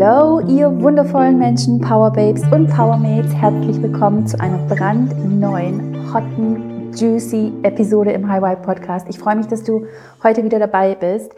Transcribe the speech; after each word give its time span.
Hallo, 0.00 0.38
ihr 0.46 0.80
wundervollen 0.80 1.38
Menschen, 1.38 1.80
Power 1.80 2.12
Babes 2.12 2.42
und 2.52 2.68
Power 2.68 2.96
Mates. 2.98 3.34
Herzlich 3.34 3.82
willkommen 3.82 4.28
zu 4.28 4.38
einer 4.38 4.58
brandneuen, 4.68 6.14
hotten, 6.14 6.92
juicy 6.94 7.52
Episode 7.64 8.12
im 8.12 8.28
High 8.30 8.40
Vibe 8.40 8.62
Podcast. 8.62 9.08
Ich 9.08 9.18
freue 9.18 9.34
mich, 9.34 9.48
dass 9.48 9.64
du 9.64 9.86
heute 10.22 10.44
wieder 10.44 10.60
dabei 10.60 10.94
bist. 10.94 11.32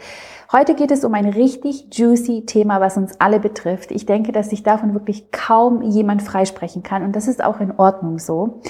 Heute 0.52 0.74
geht 0.74 0.90
es 0.90 1.04
um 1.06 1.14
ein 1.14 1.24
richtig 1.24 1.86
juicy 1.90 2.44
Thema, 2.44 2.82
was 2.82 2.98
uns 2.98 3.18
alle 3.18 3.40
betrifft. 3.40 3.92
Ich 3.92 4.04
denke, 4.04 4.30
dass 4.30 4.50
sich 4.50 4.62
davon 4.62 4.92
wirklich 4.92 5.30
kaum 5.32 5.80
jemand 5.80 6.20
freisprechen 6.20 6.82
kann 6.82 7.02
und 7.02 7.16
das 7.16 7.28
ist 7.28 7.42
auch 7.42 7.60
in 7.60 7.72
Ordnung 7.78 8.18
so. 8.18 8.60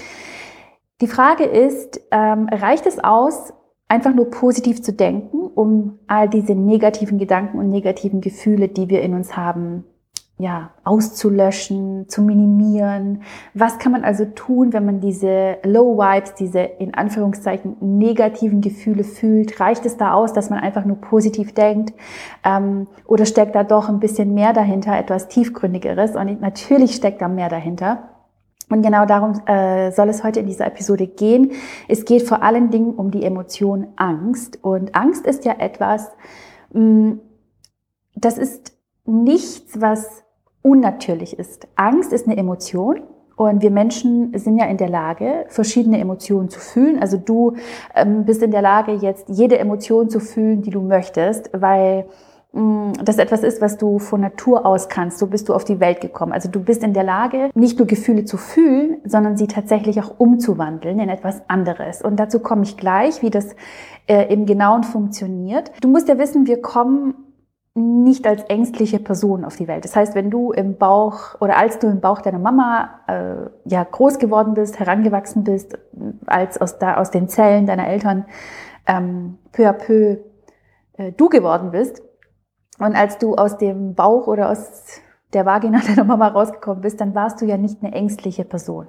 Die 1.01 1.09
Frage 1.09 1.45
ist, 1.45 2.01
ähm, 2.13 2.49
reicht 2.53 2.87
es 2.87 3.03
aus, 3.03 3.53
einfach 3.91 4.15
nur 4.15 4.31
positiv 4.31 4.83
zu 4.83 4.93
denken, 4.93 5.39
um 5.55 5.99
all 6.07 6.29
diese 6.29 6.55
negativen 6.55 7.19
Gedanken 7.19 7.59
und 7.59 7.71
negativen 7.71 8.21
Gefühle, 8.21 8.69
die 8.69 8.89
wir 8.89 9.03
in 9.03 9.15
uns 9.15 9.37
haben, 9.37 9.85
ja, 10.39 10.71
auszulöschen, 10.85 12.09
zu 12.09 12.23
minimieren. 12.23 13.23
Was 13.53 13.79
kann 13.79 13.91
man 13.93 14.05
also 14.05 14.25
tun, 14.25 14.73
wenn 14.73 14.87
man 14.87 15.01
diese 15.01 15.57
Low 15.65 15.99
Vibes, 15.99 16.35
diese 16.35 16.61
in 16.61 16.95
Anführungszeichen 16.95 17.77
negativen 17.81 18.61
Gefühle 18.61 19.03
fühlt? 19.03 19.59
Reicht 19.59 19.85
es 19.85 19.97
da 19.97 20.15
aus, 20.15 20.33
dass 20.33 20.51
man 20.51 20.61
einfach 20.61 20.85
nur 20.85 20.97
positiv 20.97 21.53
denkt? 21.53 21.93
Ähm, 22.45 22.87
oder 23.07 23.27
steckt 23.27 23.57
da 23.57 23.65
doch 23.65 23.89
ein 23.89 23.99
bisschen 23.99 24.35
mehr 24.35 24.53
dahinter, 24.53 24.97
etwas 24.97 25.27
tiefgründigeres? 25.27 26.15
Und 26.15 26.41
natürlich 26.41 26.95
steckt 26.95 27.21
da 27.21 27.29
mehr 27.29 27.49
dahinter. 27.49 28.20
Und 28.71 28.83
genau 28.83 29.05
darum 29.05 29.33
äh, 29.47 29.91
soll 29.91 30.09
es 30.09 30.23
heute 30.23 30.41
in 30.41 30.47
dieser 30.47 30.67
Episode 30.67 31.09
gehen. 31.09 31.53
Es 31.89 32.05
geht 32.05 32.23
vor 32.23 32.43
allen 32.43 32.71
Dingen 32.71 32.95
um 32.95 33.11
die 33.11 33.25
Emotion 33.25 33.89
Angst. 33.97 34.61
Und 34.63 34.95
Angst 34.95 35.27
ist 35.27 35.45
ja 35.45 35.57
etwas, 35.59 36.09
mh, 36.73 36.81
mm, 36.81 37.21
das 38.15 38.39
ist 38.39 38.73
nichts, 39.05 39.81
was 39.81 40.23
unnatürlich 40.63 41.39
ist. 41.39 41.67
Angst 41.75 42.13
ist 42.13 42.27
eine 42.27 42.37
Emotion. 42.37 43.03
Und 43.35 43.63
wir 43.63 43.71
Menschen 43.71 44.37
sind 44.39 44.59
ja 44.59 44.67
in 44.67 44.77
der 44.77 44.91
Lage, 44.91 45.47
verschiedene 45.49 45.99
Emotionen 45.99 46.51
zu 46.51 46.61
fühlen. 46.61 46.99
Also 47.01 47.17
du 47.17 47.55
ähm, 47.95 48.27
bist 48.27 48.43
in 48.43 48.51
der 48.51 48.61
Lage, 48.61 48.93
jetzt 48.93 49.31
jede 49.31 49.59
Emotion 49.59 50.11
zu 50.11 50.21
fühlen, 50.21 50.61
die 50.61 50.71
du 50.71 50.83
möchtest, 50.83 51.51
weil 51.55 52.05
das 52.53 53.19
etwas 53.19 53.45
ist, 53.45 53.61
was 53.61 53.79
du 53.79 54.01
von 54.01 54.21
Natur 54.21 54.67
aus 54.67 54.89
kannst. 54.89 55.19
So 55.19 55.29
bist 55.29 55.49
du 55.49 55.55
auf 55.55 55.65
die 55.65 55.79
Welt 55.79 56.01
gekommen. 56.01 56.33
Also 56.33 56.49
du 56.49 56.61
bist 56.61 56.83
in 56.83 56.93
der 56.93 57.05
Lage, 57.05 57.51
nicht 57.55 57.79
nur 57.79 57.87
Gefühle 57.87 58.25
zu 58.25 58.37
fühlen, 58.37 58.97
sondern 59.05 59.37
sie 59.37 59.47
tatsächlich 59.47 60.01
auch 60.01 60.19
umzuwandeln 60.19 60.99
in 60.99 61.09
etwas 61.09 61.43
anderes. 61.49 62.03
Und 62.03 62.17
dazu 62.17 62.41
komme 62.41 62.63
ich 62.63 62.77
gleich, 62.77 63.23
wie 63.23 63.31
das 63.31 63.55
äh, 64.09 64.33
im 64.33 64.47
Genauen 64.47 64.83
funktioniert. 64.83 65.71
Du 65.81 65.89
musst 65.89 66.09
ja 66.09 66.19
wissen, 66.19 66.47
wir 66.47 66.61
kommen 66.61 67.15
nicht 67.75 68.27
als 68.27 68.43
ängstliche 68.45 68.99
Person 68.99 69.45
auf 69.45 69.55
die 69.55 69.69
Welt. 69.69 69.85
Das 69.85 69.95
heißt, 69.95 70.17
wenn 70.17 70.29
du 70.29 70.51
im 70.51 70.77
Bauch 70.77 71.41
oder 71.41 71.57
als 71.57 71.79
du 71.79 71.87
im 71.87 72.01
Bauch 72.01 72.21
deiner 72.21 72.41
Mama 72.41 73.01
äh, 73.07 73.49
ja 73.65 73.85
groß 73.85 74.19
geworden 74.19 74.55
bist, 74.55 74.81
herangewachsen 74.81 75.45
bist, 75.45 75.79
als 76.27 76.61
aus, 76.61 76.81
da, 76.81 76.97
aus 76.97 77.13
den 77.13 77.29
Zellen 77.29 77.67
deiner 77.67 77.87
Eltern 77.87 78.25
ähm, 78.89 79.39
peu 79.53 79.69
à 79.69 79.73
peu 79.73 80.17
äh, 80.95 81.13
du 81.13 81.29
geworden 81.29 81.71
bist, 81.71 82.03
und 82.81 82.97
als 82.97 83.19
du 83.19 83.35
aus 83.37 83.59
dem 83.59 83.95
Bauch 83.95 84.27
oder 84.27 84.51
aus 84.51 85.01
der 85.33 85.47
Vagina 85.47 85.81
deiner 85.87 86.05
Mama 86.05 86.29
rausgekommen 86.29 86.83
bist, 86.83 87.01
dann 87.01 87.15
warst 87.15 87.41
du 87.41 87.47
ja 87.47 87.57
nicht 87.57 87.83
eine 87.83 87.93
ängstliche 87.95 88.45
Person. 88.45 88.87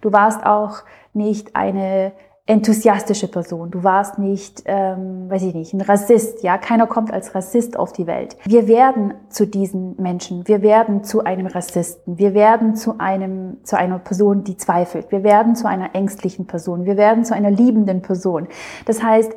Du 0.00 0.12
warst 0.12 0.44
auch 0.44 0.78
nicht 1.12 1.56
eine 1.56 2.12
enthusiastische 2.46 3.28
Person. 3.28 3.70
Du 3.70 3.84
warst 3.84 4.18
nicht, 4.18 4.64
ähm, 4.66 5.30
weiß 5.30 5.42
ich 5.44 5.54
nicht, 5.54 5.72
ein 5.72 5.80
Rassist. 5.80 6.42
Ja, 6.42 6.58
keiner 6.58 6.86
kommt 6.86 7.10
als 7.10 7.34
Rassist 7.34 7.78
auf 7.78 7.92
die 7.92 8.06
Welt. 8.06 8.36
Wir 8.44 8.68
werden 8.68 9.14
zu 9.30 9.46
diesen 9.46 9.96
Menschen. 10.00 10.46
Wir 10.46 10.60
werden 10.60 11.04
zu 11.04 11.24
einem 11.24 11.46
Rassisten. 11.46 12.18
Wir 12.18 12.34
werden 12.34 12.76
zu 12.76 13.00
einem, 13.00 13.64
zu 13.64 13.78
einer 13.78 13.98
Person, 13.98 14.44
die 14.44 14.58
zweifelt. 14.58 15.10
Wir 15.10 15.24
werden 15.24 15.56
zu 15.56 15.66
einer 15.66 15.94
ängstlichen 15.94 16.46
Person. 16.46 16.84
Wir 16.84 16.98
werden 16.98 17.24
zu 17.24 17.34
einer 17.34 17.50
liebenden 17.50 18.02
Person. 18.02 18.48
Das 18.84 19.02
heißt, 19.02 19.32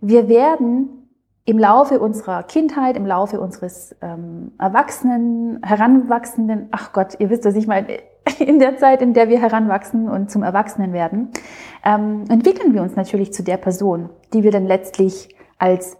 wir 0.00 0.28
werden 0.28 0.97
im 1.48 1.58
Laufe 1.58 1.98
unserer 1.98 2.42
Kindheit, 2.42 2.94
im 2.94 3.06
Laufe 3.06 3.40
unseres 3.40 3.96
ähm, 4.02 4.52
Erwachsenen, 4.58 5.62
Heranwachsenden, 5.64 6.68
ach 6.72 6.92
Gott, 6.92 7.16
ihr 7.20 7.30
wisst, 7.30 7.46
was 7.46 7.54
ich 7.54 7.66
meine, 7.66 7.86
in 8.38 8.58
der 8.58 8.76
Zeit, 8.76 9.00
in 9.00 9.14
der 9.14 9.30
wir 9.30 9.40
heranwachsen 9.40 10.10
und 10.10 10.30
zum 10.30 10.42
Erwachsenen 10.42 10.92
werden, 10.92 11.30
ähm, 11.86 12.24
entwickeln 12.28 12.74
wir 12.74 12.82
uns 12.82 12.96
natürlich 12.96 13.32
zu 13.32 13.42
der 13.42 13.56
Person, 13.56 14.10
die 14.34 14.42
wir 14.42 14.50
dann 14.50 14.66
letztlich 14.66 15.34
als 15.56 15.96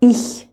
Ich 0.00 0.48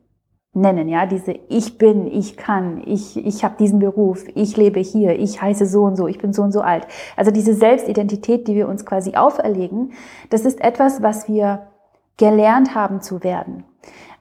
nennen, 0.53 0.87
ja, 0.87 1.07
diese 1.07 1.31
Ich 1.49 1.79
bin, 1.79 2.05
ich 2.05 2.37
kann, 2.37 2.83
ich, 2.85 3.17
ich 3.17 3.43
habe 3.43 3.55
diesen 3.57 3.79
Beruf, 3.79 4.23
ich 4.35 4.55
lebe 4.55 4.79
hier, 4.79 5.17
ich 5.17 5.41
heiße 5.41 5.65
so 5.65 5.81
und 5.81 5.95
so, 5.95 6.07
ich 6.07 6.19
bin 6.19 6.31
so 6.31 6.43
und 6.43 6.51
so 6.51 6.61
alt. 6.61 6.85
Also 7.15 7.31
diese 7.31 7.55
Selbstidentität, 7.55 8.47
die 8.47 8.53
wir 8.53 8.67
uns 8.67 8.85
quasi 8.85 9.15
auferlegen, 9.15 9.93
das 10.29 10.45
ist 10.45 10.61
etwas, 10.61 11.01
was 11.01 11.27
wir 11.27 11.69
gelernt 12.17 12.75
haben 12.75 13.01
zu 13.01 13.23
werden. 13.23 13.63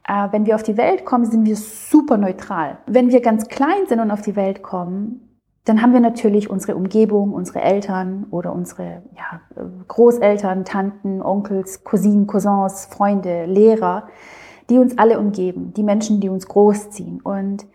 Äh, 0.07 0.29
wenn 0.31 0.45
wir 0.45 0.55
auf 0.55 0.63
die 0.63 0.77
Welt 0.77 1.05
kommen, 1.05 1.25
sind 1.25 1.45
wir 1.45 1.55
super 1.55 2.17
neutral. 2.17 2.77
Wenn 2.87 3.11
wir 3.11 3.21
ganz 3.21 3.47
klein 3.47 3.87
sind 3.87 3.99
und 3.99 4.11
auf 4.11 4.21
die 4.21 4.35
Welt 4.35 4.63
kommen, 4.63 5.27
dann 5.65 5.81
haben 5.81 5.91
wir 5.91 5.99
natürlich 5.99 6.49
unsere 6.49 6.77
Umgebung, 6.77 7.33
unsere 7.33 7.61
Eltern 7.61 8.25
oder 8.31 8.53
unsere 8.53 9.03
ja, 9.17 9.41
Großeltern, 9.89 10.63
Tanten, 10.63 11.21
Onkels, 11.21 11.83
Cousinen, 11.83 12.25
Cousins, 12.25 12.85
Freunde, 12.85 13.45
Lehrer, 13.45 14.07
die 14.69 14.79
uns 14.79 14.97
alle 14.97 15.19
umgeben, 15.19 15.73
die 15.75 15.83
Menschen, 15.83 16.21
die 16.21 16.29
uns 16.29 16.47
großziehen. 16.47 17.19
Und 17.19 17.65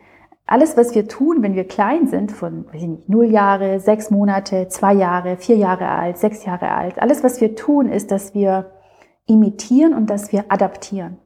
alles, 0.46 0.76
was 0.78 0.94
wir 0.94 1.06
tun, 1.06 1.42
wenn 1.42 1.54
wir 1.54 1.64
klein 1.68 2.06
sind, 2.06 2.32
von 2.32 2.64
weiß 2.66 2.82
ich 2.82 2.88
nicht, 2.88 3.08
null 3.10 3.26
Jahre, 3.26 3.78
sechs 3.78 4.10
Monate, 4.10 4.68
zwei 4.68 4.94
Jahre, 4.94 5.36
vier 5.36 5.56
Jahre 5.56 5.88
alt, 5.88 6.16
sechs 6.16 6.46
Jahre 6.46 6.70
alt, 6.70 7.00
alles, 7.00 7.22
was 7.22 7.42
wir 7.42 7.54
tun, 7.56 7.90
ist, 7.90 8.10
dass 8.10 8.34
wir 8.34 8.70
imitieren 9.26 9.92
und 9.92 10.08
dass 10.08 10.32
wir 10.32 10.46
adaptieren. 10.48 11.18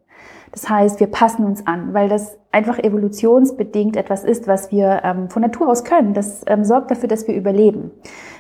Das 0.53 0.69
heißt, 0.69 1.01
wir 1.01 1.09
passen 1.09 1.45
uns 1.45 1.67
an, 1.67 1.93
weil 1.95 2.09
das 2.09 2.39
einfach 2.53 2.79
evolutionsbedingt 2.79 3.97
etwas 3.97 4.25
ist, 4.25 4.47
was 4.47 4.71
wir 4.71 5.03
ähm, 5.05 5.29
von 5.29 5.43
Natur 5.43 5.69
aus 5.69 5.84
können. 5.84 6.15
Das 6.15 6.43
ähm, 6.47 6.65
sorgt 6.65 6.91
dafür, 6.91 7.09
dass 7.09 7.29
wir 7.29 7.34
überleben. 7.34 7.91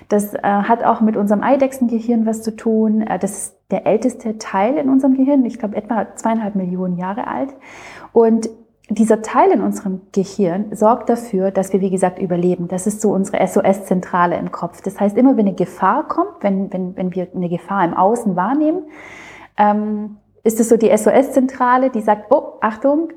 Das 0.08 0.34
äh, 0.34 0.40
hat 0.42 0.84
auch 0.84 1.00
mit 1.00 1.16
unserem 1.16 1.42
Eidechsengehirn 1.42 2.26
was 2.26 2.42
zu 2.42 2.54
tun. 2.56 3.02
Äh, 3.02 3.18
das 3.18 3.32
ist 3.32 3.56
der 3.70 3.86
älteste 3.86 4.38
Teil 4.38 4.76
in 4.76 4.88
unserem 4.88 5.14
Gehirn, 5.14 5.44
ich 5.44 5.58
glaube 5.58 5.76
etwa 5.76 6.14
zweieinhalb 6.14 6.54
Millionen 6.54 6.96
Jahre 6.96 7.26
alt. 7.26 7.54
Und 8.12 8.48
dieser 8.88 9.20
Teil 9.20 9.50
in 9.50 9.62
unserem 9.62 10.02
Gehirn 10.12 10.74
sorgt 10.74 11.08
dafür, 11.08 11.50
dass 11.50 11.72
wir, 11.72 11.80
wie 11.80 11.90
gesagt, 11.90 12.20
überleben. 12.20 12.68
Das 12.68 12.86
ist 12.86 13.00
so 13.00 13.10
unsere 13.10 13.44
SOS-Zentrale 13.44 14.36
im 14.36 14.52
Kopf. 14.52 14.80
Das 14.80 15.00
heißt, 15.00 15.16
immer 15.16 15.36
wenn 15.36 15.46
eine 15.46 15.56
Gefahr 15.56 16.06
kommt, 16.06 16.42
wenn, 16.42 16.72
wenn, 16.72 16.96
wenn 16.96 17.12
wir 17.12 17.26
eine 17.34 17.48
Gefahr 17.48 17.84
im 17.84 17.94
Außen 17.94 18.36
wahrnehmen, 18.36 18.84
ähm, 19.58 20.18
ist 20.46 20.60
es 20.60 20.68
so 20.68 20.76
die 20.76 20.96
SOS-Zentrale, 20.96 21.90
die 21.90 22.00
sagt, 22.00 22.30
oh, 22.30 22.54
Achtung, 22.60 23.08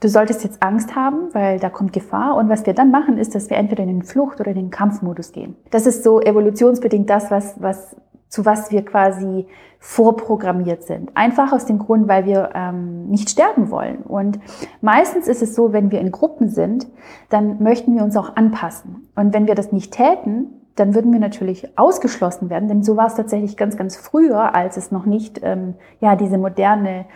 du 0.00 0.08
solltest 0.08 0.42
jetzt 0.42 0.62
Angst 0.62 0.96
haben, 0.96 1.32
weil 1.32 1.60
da 1.60 1.68
kommt 1.68 1.92
Gefahr. 1.92 2.36
Und 2.36 2.48
was 2.48 2.64
wir 2.66 2.72
dann 2.72 2.90
machen, 2.90 3.18
ist, 3.18 3.34
dass 3.34 3.50
wir 3.50 3.58
entweder 3.58 3.82
in 3.82 3.88
den 3.90 4.02
Flucht- 4.02 4.40
oder 4.40 4.50
in 4.50 4.56
den 4.56 4.70
Kampfmodus 4.70 5.32
gehen. 5.32 5.54
Das 5.70 5.86
ist 5.86 6.02
so 6.02 6.20
evolutionsbedingt 6.20 7.08
das, 7.10 7.30
was, 7.30 7.60
was, 7.60 7.94
zu 8.28 8.46
was 8.46 8.72
wir 8.72 8.84
quasi 8.84 9.46
vorprogrammiert 9.78 10.84
sind. 10.84 11.14
Einfach 11.14 11.52
aus 11.52 11.66
dem 11.66 11.78
Grund, 11.78 12.08
weil 12.08 12.24
wir 12.24 12.50
ähm, 12.54 13.08
nicht 13.08 13.28
sterben 13.28 13.70
wollen. 13.70 13.98
Und 13.98 14.40
meistens 14.80 15.28
ist 15.28 15.42
es 15.42 15.54
so, 15.54 15.72
wenn 15.72 15.90
wir 15.90 16.00
in 16.00 16.10
Gruppen 16.10 16.48
sind, 16.48 16.86
dann 17.28 17.62
möchten 17.62 17.94
wir 17.94 18.02
uns 18.02 18.16
auch 18.16 18.36
anpassen. 18.36 19.08
Und 19.14 19.34
wenn 19.34 19.46
wir 19.46 19.54
das 19.54 19.72
nicht 19.72 19.92
täten, 19.92 20.61
dann 20.76 20.94
würden 20.94 21.12
wir 21.12 21.20
natürlich 21.20 21.76
ausgeschlossen 21.78 22.50
werden, 22.50 22.68
denn 22.68 22.82
so 22.82 22.96
war 22.96 23.06
es 23.06 23.14
tatsächlich 23.14 23.56
ganz, 23.56 23.76
ganz 23.76 23.96
früher, 23.96 24.54
als 24.54 24.76
es 24.76 24.90
noch 24.90 25.06
nicht 25.06 25.40
ähm, 25.42 25.74
ja 26.00 26.16
diese 26.16 26.38
moderne 26.38 27.06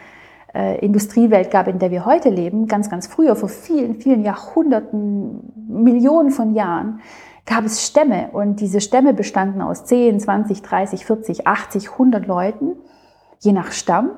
äh, 0.55 0.79
Industriewelt 0.85 1.51
gab, 1.51 1.69
in 1.69 1.79
der 1.79 1.91
wir 1.91 2.05
heute 2.05 2.29
leben. 2.29 2.67
Ganz, 2.67 2.91
ganz 2.91 3.07
früher, 3.07 3.37
vor 3.37 3.49
vielen, 3.49 3.97
vielen 3.97 4.23
Jahrhunderten, 4.23 5.53
Millionen 5.69 6.31
von 6.31 6.55
Jahren, 6.55 7.01
gab 7.47 7.65
es 7.65 7.87
Stämme 7.87 8.31
und 8.33 8.61
diese 8.61 8.81
Stämme 8.81 9.15
bestanden 9.15 9.63
aus 9.63 9.85
10, 9.85 10.21
20, 10.21 10.63
30, 10.63 11.07
40, 11.07 11.47
80, 11.47 11.93
100 11.93 12.27
Leuten, 12.27 12.73
je 13.41 13.53
nach 13.53 13.73
Stamm. 13.73 14.11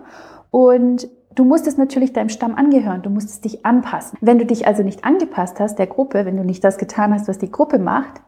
Und 0.51 1.09
Du 1.39 1.45
musstest 1.45 1.79
natürlich 1.79 2.13
deinem 2.13 2.31
Stamm 2.31 2.57
angehören, 2.57 3.03
du 3.03 3.11
musstest 3.11 3.45
dich 3.45 3.65
anpassen. 3.65 4.19
Wenn 4.21 4.41
du 4.41 4.45
dich 4.45 4.67
also 4.67 4.83
nicht 4.83 5.05
angepasst 5.05 5.61
hast 5.61 5.79
der 5.79 5.87
Gruppe, 5.87 6.27
wenn 6.27 6.37
du 6.37 6.43
nicht 6.43 6.65
das 6.65 6.79
getan 6.79 7.15
hast, 7.15 7.29
was 7.29 7.39
die 7.39 7.53
Gruppe 7.53 7.79
macht, 7.79 8.21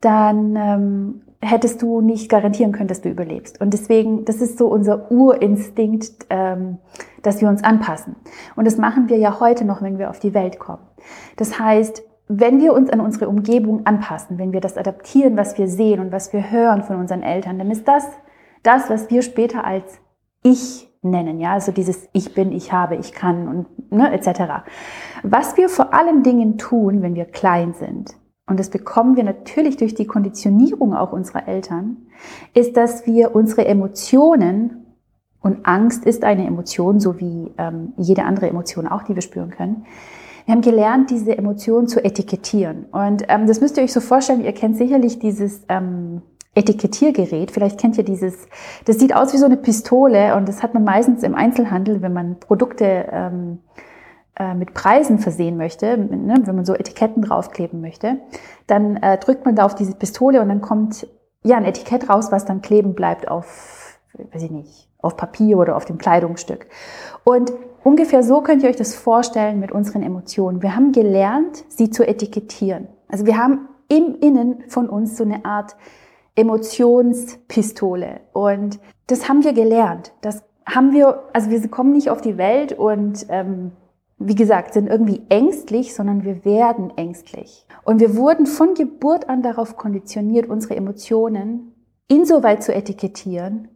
dann 0.00 0.56
ähm, 0.56 1.22
hättest 1.40 1.82
du 1.82 2.00
nicht 2.00 2.28
garantieren 2.28 2.72
können, 2.72 2.88
dass 2.88 3.00
du 3.00 3.08
überlebst. 3.08 3.60
Und 3.60 3.72
deswegen, 3.72 4.24
das 4.24 4.36
ist 4.36 4.58
so 4.58 4.68
unser 4.68 5.10
Urinstinkt, 5.10 6.26
ähm, 6.30 6.78
dass 7.22 7.40
wir 7.40 7.48
uns 7.48 7.62
anpassen. 7.62 8.16
Und 8.56 8.66
das 8.66 8.78
machen 8.78 9.08
wir 9.08 9.18
ja 9.18 9.40
heute 9.40 9.64
noch, 9.64 9.82
wenn 9.82 9.98
wir 9.98 10.10
auf 10.10 10.18
die 10.18 10.34
Welt 10.34 10.58
kommen. 10.58 10.82
Das 11.36 11.58
heißt, 11.58 12.02
wenn 12.28 12.60
wir 12.60 12.72
uns 12.72 12.90
an 12.90 13.00
unsere 13.00 13.28
Umgebung 13.28 13.86
anpassen, 13.86 14.38
wenn 14.38 14.52
wir 14.52 14.60
das 14.60 14.76
adaptieren, 14.76 15.36
was 15.36 15.56
wir 15.58 15.68
sehen 15.68 16.00
und 16.00 16.10
was 16.10 16.32
wir 16.32 16.50
hören 16.50 16.82
von 16.82 16.96
unseren 16.96 17.22
Eltern, 17.22 17.58
dann 17.58 17.70
ist 17.70 17.86
das 17.86 18.04
das, 18.62 18.90
was 18.90 19.10
wir 19.10 19.22
später 19.22 19.64
als 19.64 20.00
Ich 20.42 20.88
nennen, 21.02 21.38
ja, 21.38 21.52
also 21.52 21.70
dieses 21.70 22.08
Ich 22.12 22.34
bin, 22.34 22.50
ich 22.50 22.72
habe, 22.72 22.96
ich 22.96 23.12
kann 23.12 23.46
und 23.46 23.92
ne, 23.92 24.12
etc. 24.12 24.64
Was 25.22 25.56
wir 25.56 25.68
vor 25.68 25.94
allen 25.94 26.24
Dingen 26.24 26.58
tun, 26.58 27.00
wenn 27.00 27.14
wir 27.14 27.26
klein 27.26 27.74
sind, 27.74 28.16
und 28.48 28.60
das 28.60 28.70
bekommen 28.70 29.16
wir 29.16 29.24
natürlich 29.24 29.76
durch 29.76 29.94
die 29.94 30.06
Konditionierung 30.06 30.94
auch 30.94 31.12
unserer 31.12 31.48
Eltern, 31.48 31.96
ist, 32.54 32.76
dass 32.76 33.06
wir 33.06 33.34
unsere 33.34 33.66
Emotionen 33.66 34.86
und 35.40 35.66
Angst 35.66 36.04
ist 36.04 36.24
eine 36.24 36.46
Emotion, 36.46 37.00
so 37.00 37.20
wie 37.20 37.52
ähm, 37.58 37.92
jede 37.96 38.24
andere 38.24 38.48
Emotion 38.48 38.86
auch, 38.86 39.02
die 39.02 39.14
wir 39.14 39.22
spüren 39.22 39.50
können. 39.50 39.84
Wir 40.44 40.54
haben 40.54 40.62
gelernt, 40.62 41.10
diese 41.10 41.36
Emotionen 41.36 41.88
zu 41.88 42.04
etikettieren. 42.04 42.86
Und 42.92 43.24
ähm, 43.28 43.48
das 43.48 43.60
müsst 43.60 43.76
ihr 43.76 43.82
euch 43.82 43.92
so 43.92 44.00
vorstellen, 44.00 44.44
ihr 44.44 44.52
kennt 44.52 44.76
sicherlich 44.76 45.18
dieses 45.18 45.62
ähm, 45.68 46.22
Etikettiergerät. 46.54 47.50
Vielleicht 47.50 47.80
kennt 47.80 47.98
ihr 47.98 48.04
dieses, 48.04 48.48
das 48.84 48.98
sieht 48.98 49.14
aus 49.14 49.32
wie 49.32 49.38
so 49.38 49.46
eine 49.46 49.56
Pistole 49.56 50.36
und 50.36 50.48
das 50.48 50.62
hat 50.62 50.72
man 50.72 50.84
meistens 50.84 51.24
im 51.24 51.34
Einzelhandel, 51.34 52.00
wenn 52.00 52.12
man 52.12 52.38
Produkte 52.38 53.08
ähm, 53.10 53.58
äh, 54.38 54.54
mit 54.54 54.74
Preisen 54.74 55.18
versehen 55.18 55.56
möchte, 55.56 55.96
ne, 55.96 56.34
wenn 56.44 56.56
man 56.56 56.64
so 56.64 56.74
Etiketten 56.74 57.22
draufkleben 57.22 57.80
möchte, 57.80 58.18
dann 58.66 58.96
äh, 58.98 59.18
drückt 59.18 59.44
man 59.44 59.56
da 59.56 59.64
auf 59.64 59.74
diese 59.74 59.94
Pistole 59.94 60.42
und 60.42 60.48
dann 60.48 60.60
kommt 60.60 61.06
ja 61.42 61.56
ein 61.56 61.64
Etikett 61.64 62.10
raus, 62.10 62.32
was 62.32 62.44
dann 62.44 62.60
kleben 62.60 62.94
bleibt 62.94 63.28
auf, 63.28 63.98
weiß 64.32 64.42
ich 64.42 64.50
nicht, 64.50 64.88
auf 64.98 65.16
Papier 65.16 65.58
oder 65.58 65.76
auf 65.76 65.84
dem 65.84 65.98
Kleidungsstück. 65.98 66.66
Und 67.24 67.52
ungefähr 67.82 68.22
so 68.22 68.40
könnt 68.42 68.62
ihr 68.62 68.68
euch 68.68 68.76
das 68.76 68.94
vorstellen 68.94 69.60
mit 69.60 69.72
unseren 69.72 70.02
Emotionen. 70.02 70.62
Wir 70.62 70.76
haben 70.76 70.92
gelernt, 70.92 71.64
sie 71.68 71.90
zu 71.90 72.06
etikettieren. 72.06 72.88
Also 73.08 73.24
wir 73.24 73.38
haben 73.38 73.68
im 73.88 74.16
Innen 74.20 74.64
von 74.68 74.88
uns 74.88 75.16
so 75.16 75.24
eine 75.24 75.44
Art 75.44 75.76
Emotionspistole. 76.34 78.20
Und 78.32 78.80
das 79.06 79.28
haben 79.28 79.44
wir 79.44 79.52
gelernt. 79.52 80.12
Das 80.20 80.44
haben 80.66 80.92
wir, 80.92 81.22
also 81.32 81.50
wir 81.50 81.68
kommen 81.68 81.92
nicht 81.92 82.10
auf 82.10 82.20
die 82.20 82.36
Welt 82.36 82.72
und 82.72 83.26
ähm, 83.28 83.72
wie 84.18 84.34
gesagt, 84.34 84.72
sind 84.72 84.88
irgendwie 84.88 85.22
ängstlich, 85.28 85.94
sondern 85.94 86.24
wir 86.24 86.44
werden 86.44 86.92
ängstlich. 86.96 87.66
Und 87.84 88.00
wir 88.00 88.16
wurden 88.16 88.46
von 88.46 88.74
Geburt 88.74 89.28
an 89.28 89.42
darauf 89.42 89.76
konditioniert, 89.76 90.48
unsere 90.48 90.76
Emotionen 90.76 91.74
insoweit 92.08 92.62
zu 92.62 92.74
etikettieren. 92.74 93.68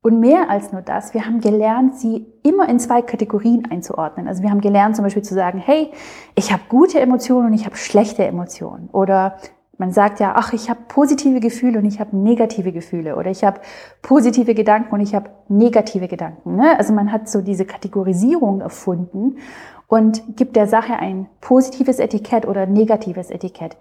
Und 0.00 0.20
mehr 0.20 0.48
als 0.48 0.70
nur 0.70 0.82
das, 0.82 1.12
wir 1.12 1.26
haben 1.26 1.40
gelernt, 1.40 1.96
sie 1.96 2.26
immer 2.44 2.68
in 2.68 2.78
zwei 2.78 3.02
Kategorien 3.02 3.66
einzuordnen. 3.68 4.28
Also 4.28 4.44
wir 4.44 4.50
haben 4.50 4.60
gelernt 4.60 4.94
zum 4.94 5.04
Beispiel 5.04 5.24
zu 5.24 5.34
sagen, 5.34 5.58
hey, 5.58 5.90
ich 6.36 6.52
habe 6.52 6.62
gute 6.68 7.00
Emotionen 7.00 7.48
und 7.48 7.54
ich 7.54 7.66
habe 7.66 7.76
schlechte 7.76 8.24
Emotionen. 8.24 8.88
Oder 8.92 9.38
man 9.76 9.92
sagt 9.92 10.20
ja, 10.20 10.34
ach, 10.36 10.52
ich 10.52 10.70
habe 10.70 10.80
positive 10.86 11.40
Gefühle 11.40 11.80
und 11.80 11.84
ich 11.84 11.98
habe 11.98 12.16
negative 12.16 12.72
Gefühle 12.72 13.16
oder 13.16 13.30
ich 13.30 13.42
habe 13.42 13.60
positive 14.02 14.54
Gedanken 14.54 14.94
und 14.94 15.00
ich 15.00 15.14
habe 15.14 15.30
negative 15.48 16.06
Gedanken. 16.06 16.56
Ne? 16.56 16.78
Also 16.78 16.92
man 16.92 17.10
hat 17.10 17.28
so 17.28 17.40
diese 17.40 17.64
Kategorisierung 17.64 18.60
erfunden 18.60 19.38
und 19.88 20.36
gibt 20.36 20.54
der 20.54 20.68
Sache 20.68 20.94
ein 20.94 21.28
positives 21.40 21.98
Etikett 21.98 22.46
oder 22.46 22.66
negatives 22.66 23.30
Etikett. 23.30 23.76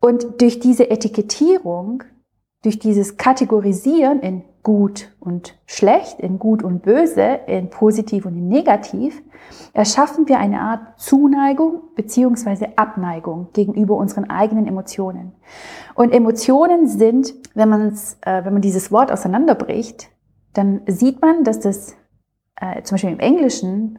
Und 0.00 0.42
durch 0.42 0.60
diese 0.60 0.90
Etikettierung, 0.90 2.02
durch 2.62 2.78
dieses 2.78 3.16
Kategorisieren 3.16 4.20
in 4.20 4.42
gut 4.62 5.14
und 5.20 5.56
schlecht, 5.66 6.18
in 6.20 6.38
gut 6.38 6.62
und 6.62 6.82
böse, 6.82 7.40
in 7.46 7.70
positiv 7.70 8.26
und 8.26 8.36
in 8.36 8.48
negativ, 8.48 9.22
erschaffen 9.72 10.26
wir 10.26 10.38
eine 10.38 10.60
Art 10.60 10.98
Zuneigung 10.98 11.82
beziehungsweise 11.94 12.76
Abneigung 12.76 13.48
gegenüber 13.52 13.96
unseren 13.96 14.28
eigenen 14.28 14.66
Emotionen. 14.66 15.32
Und 15.94 16.12
Emotionen 16.12 16.88
sind, 16.88 17.34
wenn, 17.54 17.68
man's, 17.68 18.18
äh, 18.22 18.44
wenn 18.44 18.54
man 18.54 18.62
dieses 18.62 18.90
Wort 18.90 19.12
auseinanderbricht, 19.12 20.08
dann 20.54 20.80
sieht 20.86 21.20
man, 21.20 21.44
dass 21.44 21.60
das 21.60 21.94
äh, 22.56 22.82
zum 22.82 22.94
Beispiel 22.94 23.12
im 23.12 23.20
Englischen 23.20 23.98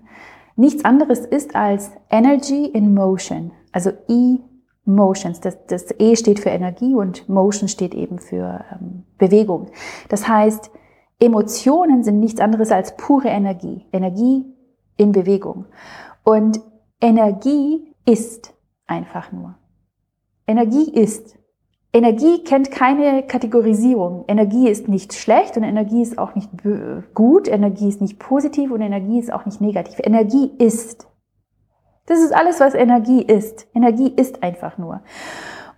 nichts 0.56 0.86
anderes 0.86 1.20
ist 1.20 1.56
als 1.56 1.92
Energy 2.10 2.66
in 2.66 2.94
Motion, 2.94 3.52
also 3.72 3.92
E-Motions. 4.08 5.42
Das, 5.42 5.66
das 5.68 5.88
E 6.00 6.16
steht 6.16 6.40
für 6.40 6.50
Energie 6.50 6.96
und 6.96 7.28
Motion 7.30 7.68
steht 7.68 7.94
eben 7.94 8.20
für 8.20 8.64
ähm, 8.72 9.04
Bewegung. 9.18 9.72
Das 10.10 10.28
heißt, 10.28 10.72
Emotionen 11.20 12.04
sind 12.04 12.20
nichts 12.20 12.42
anderes 12.42 12.72
als 12.72 12.96
pure 12.98 13.30
Energie. 13.30 13.86
Energie 13.92 14.46
in 14.98 15.12
Bewegung. 15.12 15.66
Und 16.24 16.60
Energie 17.02 17.94
ist 18.06 18.54
einfach 18.88 19.32
nur. 19.32 19.56
Energie 20.48 20.92
ist. 20.92 21.38
Energie 21.96 22.44
kennt 22.44 22.72
keine 22.72 23.24
Kategorisierung. 23.24 24.26
Energie 24.28 24.68
ist 24.68 24.90
nicht 24.90 25.14
schlecht 25.14 25.56
und 25.56 25.64
Energie 25.64 26.02
ist 26.02 26.18
auch 26.18 26.36
nicht 26.36 26.50
gut. 27.14 27.48
Energie 27.48 27.88
ist 27.88 28.02
nicht 28.02 28.20
positiv 28.20 28.72
und 28.72 28.82
Energie 28.82 29.18
ist 29.18 29.32
auch 29.32 29.46
nicht 29.46 29.62
negativ. 29.62 30.00
Energie 30.04 30.52
ist. 30.58 31.08
Das 32.06 32.20
ist 32.20 32.36
alles, 32.36 32.60
was 32.60 32.74
Energie 32.74 33.22
ist. 33.22 33.68
Energie 33.74 34.12
ist 34.14 34.44
einfach 34.44 34.78
nur. 34.78 35.04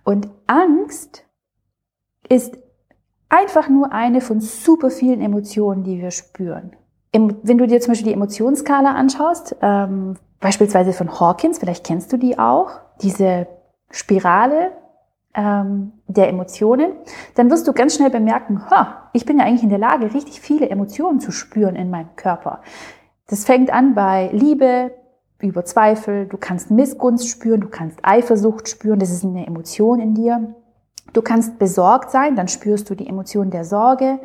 Und 0.02 0.28
Angst 0.48 1.24
ist 2.28 2.58
einfach 3.28 3.68
nur 3.68 3.92
eine 3.92 4.20
von 4.20 4.40
super 4.40 4.90
vielen 4.90 5.20
Emotionen, 5.20 5.84
die 5.84 6.02
wir 6.02 6.10
spüren. 6.10 6.72
Wenn 7.12 7.58
du 7.58 7.68
dir 7.68 7.80
zum 7.80 7.92
Beispiel 7.92 8.08
die 8.08 8.14
Emotionsskala 8.14 8.92
anschaust, 8.92 9.54
ähm, 9.62 10.16
beispielsweise 10.40 10.92
von 10.92 11.20
Hawkins, 11.20 11.60
vielleicht 11.60 11.86
kennst 11.86 12.12
du 12.12 12.16
die 12.16 12.40
auch, 12.40 12.72
diese 13.02 13.46
Spirale 13.92 14.72
ähm, 15.34 15.92
der 16.06 16.28
Emotionen, 16.28 16.92
dann 17.34 17.50
wirst 17.50 17.68
du 17.68 17.72
ganz 17.72 17.94
schnell 17.94 18.10
bemerken, 18.10 18.68
ha, 18.70 19.10
ich 19.12 19.24
bin 19.24 19.38
ja 19.38 19.44
eigentlich 19.44 19.62
in 19.62 19.68
der 19.68 19.78
Lage, 19.78 20.14
richtig 20.14 20.40
viele 20.40 20.68
Emotionen 20.68 21.20
zu 21.20 21.30
spüren 21.30 21.76
in 21.76 21.90
meinem 21.90 22.16
Körper. 22.16 22.60
Das 23.28 23.44
fängt 23.44 23.70
an 23.70 23.94
bei 23.94 24.30
Liebe, 24.32 24.92
über 25.40 25.64
Zweifel, 25.64 26.26
du 26.26 26.36
kannst 26.36 26.70
Missgunst 26.70 27.28
spüren, 27.28 27.60
du 27.60 27.68
kannst 27.68 28.00
Eifersucht 28.02 28.68
spüren, 28.68 28.98
das 28.98 29.10
ist 29.10 29.24
eine 29.24 29.46
Emotion 29.46 30.00
in 30.00 30.14
dir. 30.14 30.54
Du 31.12 31.22
kannst 31.22 31.58
besorgt 31.58 32.10
sein, 32.10 32.36
dann 32.36 32.48
spürst 32.48 32.90
du 32.90 32.94
die 32.94 33.08
Emotion 33.08 33.50
der 33.50 33.64
Sorge. 33.64 34.18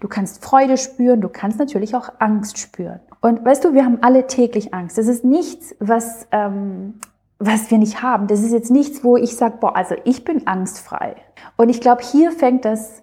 Du 0.00 0.08
kannst 0.08 0.44
Freude 0.44 0.76
spüren, 0.76 1.20
du 1.20 1.28
kannst 1.28 1.58
natürlich 1.58 1.96
auch 1.96 2.10
Angst 2.18 2.58
spüren. 2.58 3.00
Und 3.20 3.44
weißt 3.44 3.64
du, 3.64 3.74
wir 3.74 3.84
haben 3.84 3.98
alle 4.02 4.26
täglich 4.28 4.72
Angst. 4.72 4.98
Das 4.98 5.08
ist 5.08 5.24
nichts, 5.24 5.74
was, 5.80 6.28
ähm, 6.30 6.94
was 7.38 7.70
wir 7.70 7.78
nicht 7.78 8.02
haben. 8.02 8.26
Das 8.26 8.40
ist 8.40 8.52
jetzt 8.52 8.70
nichts, 8.70 9.04
wo 9.04 9.16
ich 9.16 9.36
sage, 9.36 9.58
boah, 9.60 9.76
also 9.76 9.94
ich 10.04 10.24
bin 10.24 10.46
angstfrei. 10.46 11.16
Und 11.56 11.68
ich 11.68 11.80
glaube, 11.80 12.02
hier 12.02 12.32
fängt 12.32 12.64
das 12.64 13.02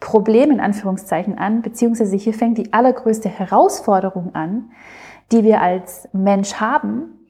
Problem 0.00 0.50
in 0.50 0.60
Anführungszeichen 0.60 1.38
an, 1.38 1.62
beziehungsweise 1.62 2.16
hier 2.16 2.34
fängt 2.34 2.58
die 2.58 2.72
allergrößte 2.72 3.28
Herausforderung 3.28 4.34
an, 4.34 4.70
die 5.32 5.44
wir 5.44 5.60
als 5.60 6.08
Mensch 6.12 6.54
haben, 6.54 7.26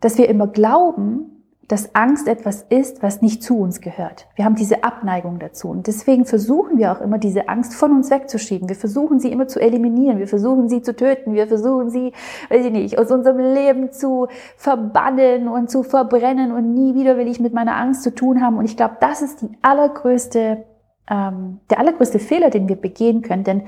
dass 0.00 0.18
wir 0.18 0.28
immer 0.28 0.46
glauben, 0.46 1.41
dass 1.68 1.94
Angst 1.94 2.28
etwas 2.28 2.66
ist, 2.68 3.02
was 3.02 3.22
nicht 3.22 3.42
zu 3.42 3.58
uns 3.58 3.80
gehört. 3.80 4.26
Wir 4.34 4.44
haben 4.44 4.56
diese 4.56 4.84
Abneigung 4.84 5.38
dazu. 5.38 5.68
Und 5.68 5.86
deswegen 5.86 6.26
versuchen 6.26 6.76
wir 6.76 6.92
auch 6.92 7.00
immer, 7.00 7.18
diese 7.18 7.48
Angst 7.48 7.74
von 7.74 7.92
uns 7.92 8.10
wegzuschieben. 8.10 8.68
Wir 8.68 8.76
versuchen 8.76 9.20
sie 9.20 9.30
immer 9.30 9.46
zu 9.46 9.60
eliminieren. 9.60 10.18
Wir 10.18 10.28
versuchen 10.28 10.68
sie 10.68 10.82
zu 10.82 10.94
töten. 10.94 11.34
Wir 11.34 11.46
versuchen 11.46 11.90
sie, 11.90 12.12
weiß 12.50 12.66
ich 12.66 12.72
nicht, 12.72 12.98
aus 12.98 13.10
unserem 13.10 13.38
Leben 13.38 13.92
zu 13.92 14.26
verbannen 14.56 15.48
und 15.48 15.70
zu 15.70 15.82
verbrennen. 15.82 16.52
Und 16.52 16.74
nie 16.74 16.94
wieder 16.94 17.16
will 17.16 17.28
ich 17.28 17.40
mit 17.40 17.54
meiner 17.54 17.76
Angst 17.76 18.02
zu 18.02 18.14
tun 18.14 18.42
haben. 18.42 18.58
Und 18.58 18.64
ich 18.64 18.76
glaube, 18.76 18.96
das 19.00 19.22
ist 19.22 19.40
die 19.42 19.50
allergrößte, 19.62 20.64
ähm, 21.08 21.60
der 21.70 21.78
allergrößte 21.78 22.18
Fehler, 22.18 22.50
den 22.50 22.68
wir 22.68 22.76
begehen 22.76 23.22
können. 23.22 23.44
Denn 23.44 23.62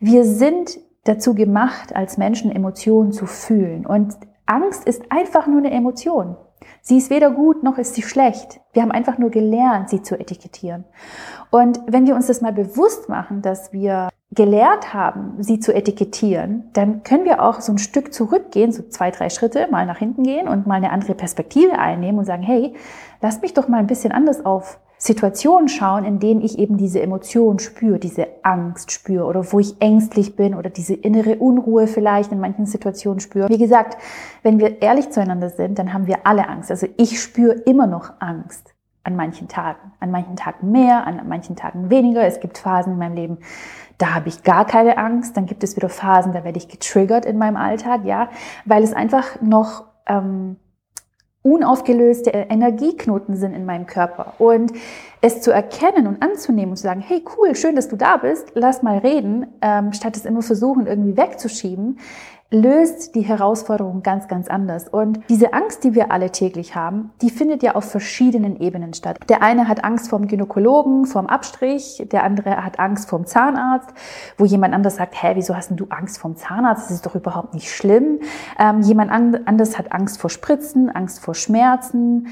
wir 0.00 0.24
sind 0.24 0.78
dazu 1.04 1.34
gemacht, 1.34 1.94
als 1.94 2.16
Menschen 2.16 2.50
Emotionen 2.50 3.12
zu 3.12 3.26
fühlen. 3.26 3.84
Und 3.84 4.14
Angst 4.46 4.84
ist 4.86 5.10
einfach 5.10 5.46
nur 5.46 5.58
eine 5.58 5.72
Emotion. 5.72 6.36
Sie 6.80 6.98
ist 6.98 7.10
weder 7.10 7.30
gut 7.30 7.62
noch 7.62 7.78
ist 7.78 7.94
sie 7.94 8.02
schlecht. 8.02 8.60
Wir 8.72 8.82
haben 8.82 8.92
einfach 8.92 9.18
nur 9.18 9.30
gelernt, 9.30 9.90
sie 9.90 10.02
zu 10.02 10.18
etikettieren. 10.18 10.84
Und 11.50 11.80
wenn 11.86 12.06
wir 12.06 12.14
uns 12.14 12.26
das 12.26 12.40
mal 12.40 12.52
bewusst 12.52 13.08
machen, 13.08 13.42
dass 13.42 13.72
wir 13.72 14.08
gelernt 14.30 14.94
haben, 14.94 15.34
sie 15.40 15.60
zu 15.60 15.74
etikettieren, 15.74 16.70
dann 16.72 17.02
können 17.02 17.24
wir 17.24 17.42
auch 17.42 17.60
so 17.60 17.72
ein 17.72 17.78
Stück 17.78 18.14
zurückgehen, 18.14 18.72
so 18.72 18.82
zwei, 18.82 19.10
drei 19.10 19.28
Schritte 19.28 19.68
mal 19.70 19.84
nach 19.84 19.98
hinten 19.98 20.22
gehen 20.22 20.48
und 20.48 20.66
mal 20.66 20.76
eine 20.76 20.90
andere 20.90 21.14
Perspektive 21.14 21.78
einnehmen 21.78 22.18
und 22.18 22.24
sagen, 22.24 22.42
hey, 22.42 22.74
lass 23.20 23.42
mich 23.42 23.52
doch 23.52 23.68
mal 23.68 23.78
ein 23.78 23.86
bisschen 23.86 24.12
anders 24.12 24.44
auf 24.44 24.78
Situationen 25.02 25.68
schauen, 25.68 26.04
in 26.04 26.20
denen 26.20 26.40
ich 26.42 26.60
eben 26.60 26.76
diese 26.76 27.02
Emotion 27.02 27.58
spüre, 27.58 27.98
diese 27.98 28.28
Angst 28.44 28.92
spüre 28.92 29.24
oder 29.24 29.52
wo 29.52 29.58
ich 29.58 29.82
ängstlich 29.82 30.36
bin 30.36 30.54
oder 30.54 30.70
diese 30.70 30.94
innere 30.94 31.38
Unruhe 31.38 31.88
vielleicht 31.88 32.30
in 32.30 32.38
manchen 32.38 32.66
Situationen 32.66 33.18
spüre. 33.18 33.48
Wie 33.48 33.58
gesagt, 33.58 34.00
wenn 34.44 34.60
wir 34.60 34.80
ehrlich 34.80 35.10
zueinander 35.10 35.50
sind, 35.50 35.80
dann 35.80 35.92
haben 35.92 36.06
wir 36.06 36.24
alle 36.24 36.48
Angst. 36.48 36.70
Also 36.70 36.86
ich 36.98 37.20
spüre 37.20 37.50
immer 37.50 37.88
noch 37.88 38.12
Angst 38.20 38.76
an 39.02 39.16
manchen 39.16 39.48
Tagen. 39.48 39.90
An 39.98 40.12
manchen 40.12 40.36
Tagen 40.36 40.70
mehr, 40.70 41.04
an 41.04 41.20
manchen 41.26 41.56
Tagen 41.56 41.90
weniger. 41.90 42.24
Es 42.24 42.38
gibt 42.38 42.58
Phasen 42.58 42.92
in 42.92 42.98
meinem 43.00 43.16
Leben, 43.16 43.38
da 43.98 44.14
habe 44.14 44.28
ich 44.28 44.44
gar 44.44 44.64
keine 44.66 44.98
Angst. 44.98 45.36
Dann 45.36 45.46
gibt 45.46 45.64
es 45.64 45.74
wieder 45.74 45.88
Phasen, 45.88 46.32
da 46.32 46.44
werde 46.44 46.58
ich 46.58 46.68
getriggert 46.68 47.26
in 47.26 47.38
meinem 47.38 47.56
Alltag, 47.56 48.04
ja, 48.04 48.28
weil 48.66 48.84
es 48.84 48.92
einfach 48.92 49.40
noch 49.40 49.82
ähm, 50.06 50.58
unaufgelöste 51.42 52.30
Energieknoten 52.30 53.36
sind 53.36 53.52
in 53.52 53.66
meinem 53.66 53.86
Körper. 53.86 54.34
Und 54.38 54.72
es 55.20 55.40
zu 55.40 55.50
erkennen 55.50 56.06
und 56.06 56.22
anzunehmen 56.22 56.70
und 56.70 56.76
zu 56.76 56.84
sagen, 56.84 57.00
hey 57.00 57.24
cool, 57.36 57.54
schön, 57.54 57.76
dass 57.76 57.88
du 57.88 57.96
da 57.96 58.16
bist, 58.16 58.52
lass 58.54 58.82
mal 58.82 58.98
reden, 58.98 59.46
ähm, 59.60 59.92
statt 59.92 60.16
es 60.16 60.24
immer 60.24 60.42
versuchen, 60.42 60.86
irgendwie 60.86 61.16
wegzuschieben, 61.16 61.98
löst 62.52 63.14
die 63.14 63.22
Herausforderung 63.22 64.02
ganz, 64.02 64.28
ganz 64.28 64.46
anders. 64.46 64.86
Und 64.86 65.20
diese 65.28 65.54
Angst, 65.54 65.84
die 65.84 65.94
wir 65.94 66.12
alle 66.12 66.30
täglich 66.30 66.76
haben, 66.76 67.10
die 67.22 67.30
findet 67.30 67.62
ja 67.62 67.74
auf 67.74 67.90
verschiedenen 67.90 68.60
Ebenen 68.60 68.92
statt. 68.92 69.18
Der 69.28 69.42
eine 69.42 69.68
hat 69.68 69.84
Angst 69.84 70.10
vorm 70.10 70.28
Gynäkologen, 70.28 71.06
vorm 71.06 71.26
Abstrich, 71.26 72.06
der 72.12 72.24
andere 72.24 72.62
hat 72.62 72.78
Angst 72.78 73.08
vorm 73.08 73.26
Zahnarzt, 73.26 73.88
wo 74.36 74.44
jemand 74.44 74.74
anders 74.74 74.96
sagt, 74.96 75.20
hä, 75.22 75.32
wieso 75.34 75.56
hast 75.56 75.70
denn 75.70 75.78
du 75.78 75.86
Angst 75.88 76.18
vorm 76.18 76.36
Zahnarzt? 76.36 76.84
Das 76.84 76.96
ist 76.96 77.06
doch 77.06 77.14
überhaupt 77.14 77.54
nicht 77.54 77.70
schlimm. 77.70 78.20
Ähm, 78.58 78.82
jemand 78.82 79.10
anders 79.10 79.78
hat 79.78 79.92
Angst 79.92 80.20
vor 80.20 80.28
Spritzen, 80.30 80.90
Angst 80.90 81.20
vor 81.20 81.34
Schmerzen. 81.34 82.28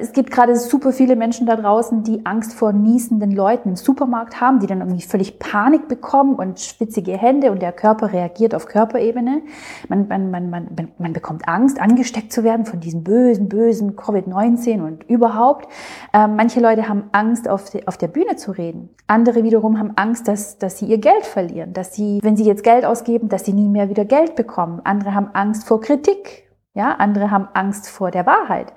Es 0.00 0.12
gibt 0.12 0.30
gerade 0.30 0.56
super 0.56 0.92
viele 0.92 1.16
Menschen 1.16 1.46
da 1.46 1.56
draußen, 1.56 2.02
die 2.02 2.24
Angst 2.24 2.54
vor 2.54 2.72
niesenden 2.72 3.32
Leuten 3.32 3.70
im 3.70 3.76
Supermarkt 3.76 4.40
haben, 4.40 4.60
die 4.60 4.66
dann 4.66 4.80
irgendwie 4.80 5.02
völlig 5.02 5.38
Panik 5.38 5.88
bekommen 5.88 6.34
und 6.36 6.60
schwitzige 6.60 7.16
Hände 7.16 7.50
und 7.50 7.60
der 7.60 7.72
Körper 7.72 8.12
reagiert 8.12 8.54
auf 8.54 8.66
Körperebene. 8.66 9.06
Ebene. 9.06 9.42
Man, 9.88 10.08
man, 10.08 10.30
man, 10.30 10.50
man, 10.50 10.88
man 10.98 11.12
bekommt 11.12 11.48
Angst, 11.48 11.80
angesteckt 11.80 12.32
zu 12.32 12.44
werden 12.44 12.66
von 12.66 12.80
diesem 12.80 13.02
bösen, 13.04 13.48
bösen 13.48 13.96
Covid-19 13.96 14.82
und 14.82 15.04
überhaupt. 15.04 15.68
Ähm, 16.12 16.36
manche 16.36 16.60
Leute 16.60 16.88
haben 16.88 17.04
Angst, 17.12 17.48
auf, 17.48 17.70
die, 17.70 17.86
auf 17.86 17.96
der 17.96 18.08
Bühne 18.08 18.36
zu 18.36 18.52
reden. 18.52 18.90
Andere 19.06 19.42
wiederum 19.42 19.78
haben 19.78 19.92
Angst, 19.96 20.28
dass, 20.28 20.58
dass 20.58 20.78
sie 20.78 20.86
ihr 20.86 20.98
Geld 20.98 21.24
verlieren, 21.24 21.72
dass 21.72 21.94
sie, 21.94 22.20
wenn 22.22 22.36
sie 22.36 22.44
jetzt 22.44 22.64
Geld 22.64 22.84
ausgeben, 22.84 23.28
dass 23.28 23.44
sie 23.44 23.52
nie 23.52 23.68
mehr 23.68 23.88
wieder 23.88 24.04
Geld 24.04 24.36
bekommen. 24.36 24.80
Andere 24.84 25.14
haben 25.14 25.30
Angst 25.32 25.66
vor 25.66 25.80
Kritik. 25.80 26.45
Ja, 26.76 26.92
andere 26.92 27.30
haben 27.30 27.48
Angst 27.54 27.88
vor 27.88 28.10
der 28.10 28.26
Wahrheit. 28.26 28.74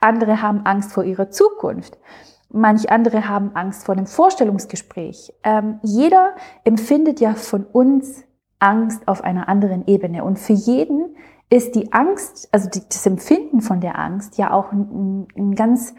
Andere 0.00 0.40
haben 0.40 0.64
Angst 0.64 0.90
vor 0.90 1.04
ihrer 1.04 1.28
Zukunft. 1.30 1.98
Manch 2.48 2.90
andere 2.90 3.28
haben 3.28 3.54
Angst 3.54 3.84
vor 3.84 3.94
dem 3.94 4.06
Vorstellungsgespräch. 4.06 5.34
Ähm, 5.42 5.78
jeder 5.82 6.34
empfindet 6.64 7.20
ja 7.20 7.34
von 7.34 7.64
uns 7.64 8.24
Angst 8.58 9.06
auf 9.06 9.22
einer 9.22 9.50
anderen 9.50 9.86
Ebene. 9.86 10.24
Und 10.24 10.38
für 10.38 10.54
jeden 10.54 11.14
ist 11.50 11.74
die 11.74 11.92
Angst, 11.92 12.48
also 12.52 12.70
das 12.70 13.04
Empfinden 13.04 13.60
von 13.60 13.82
der 13.82 13.98
Angst 13.98 14.38
ja 14.38 14.50
auch 14.50 14.72
ein, 14.72 15.28
ein 15.36 15.54
ganz 15.54 15.94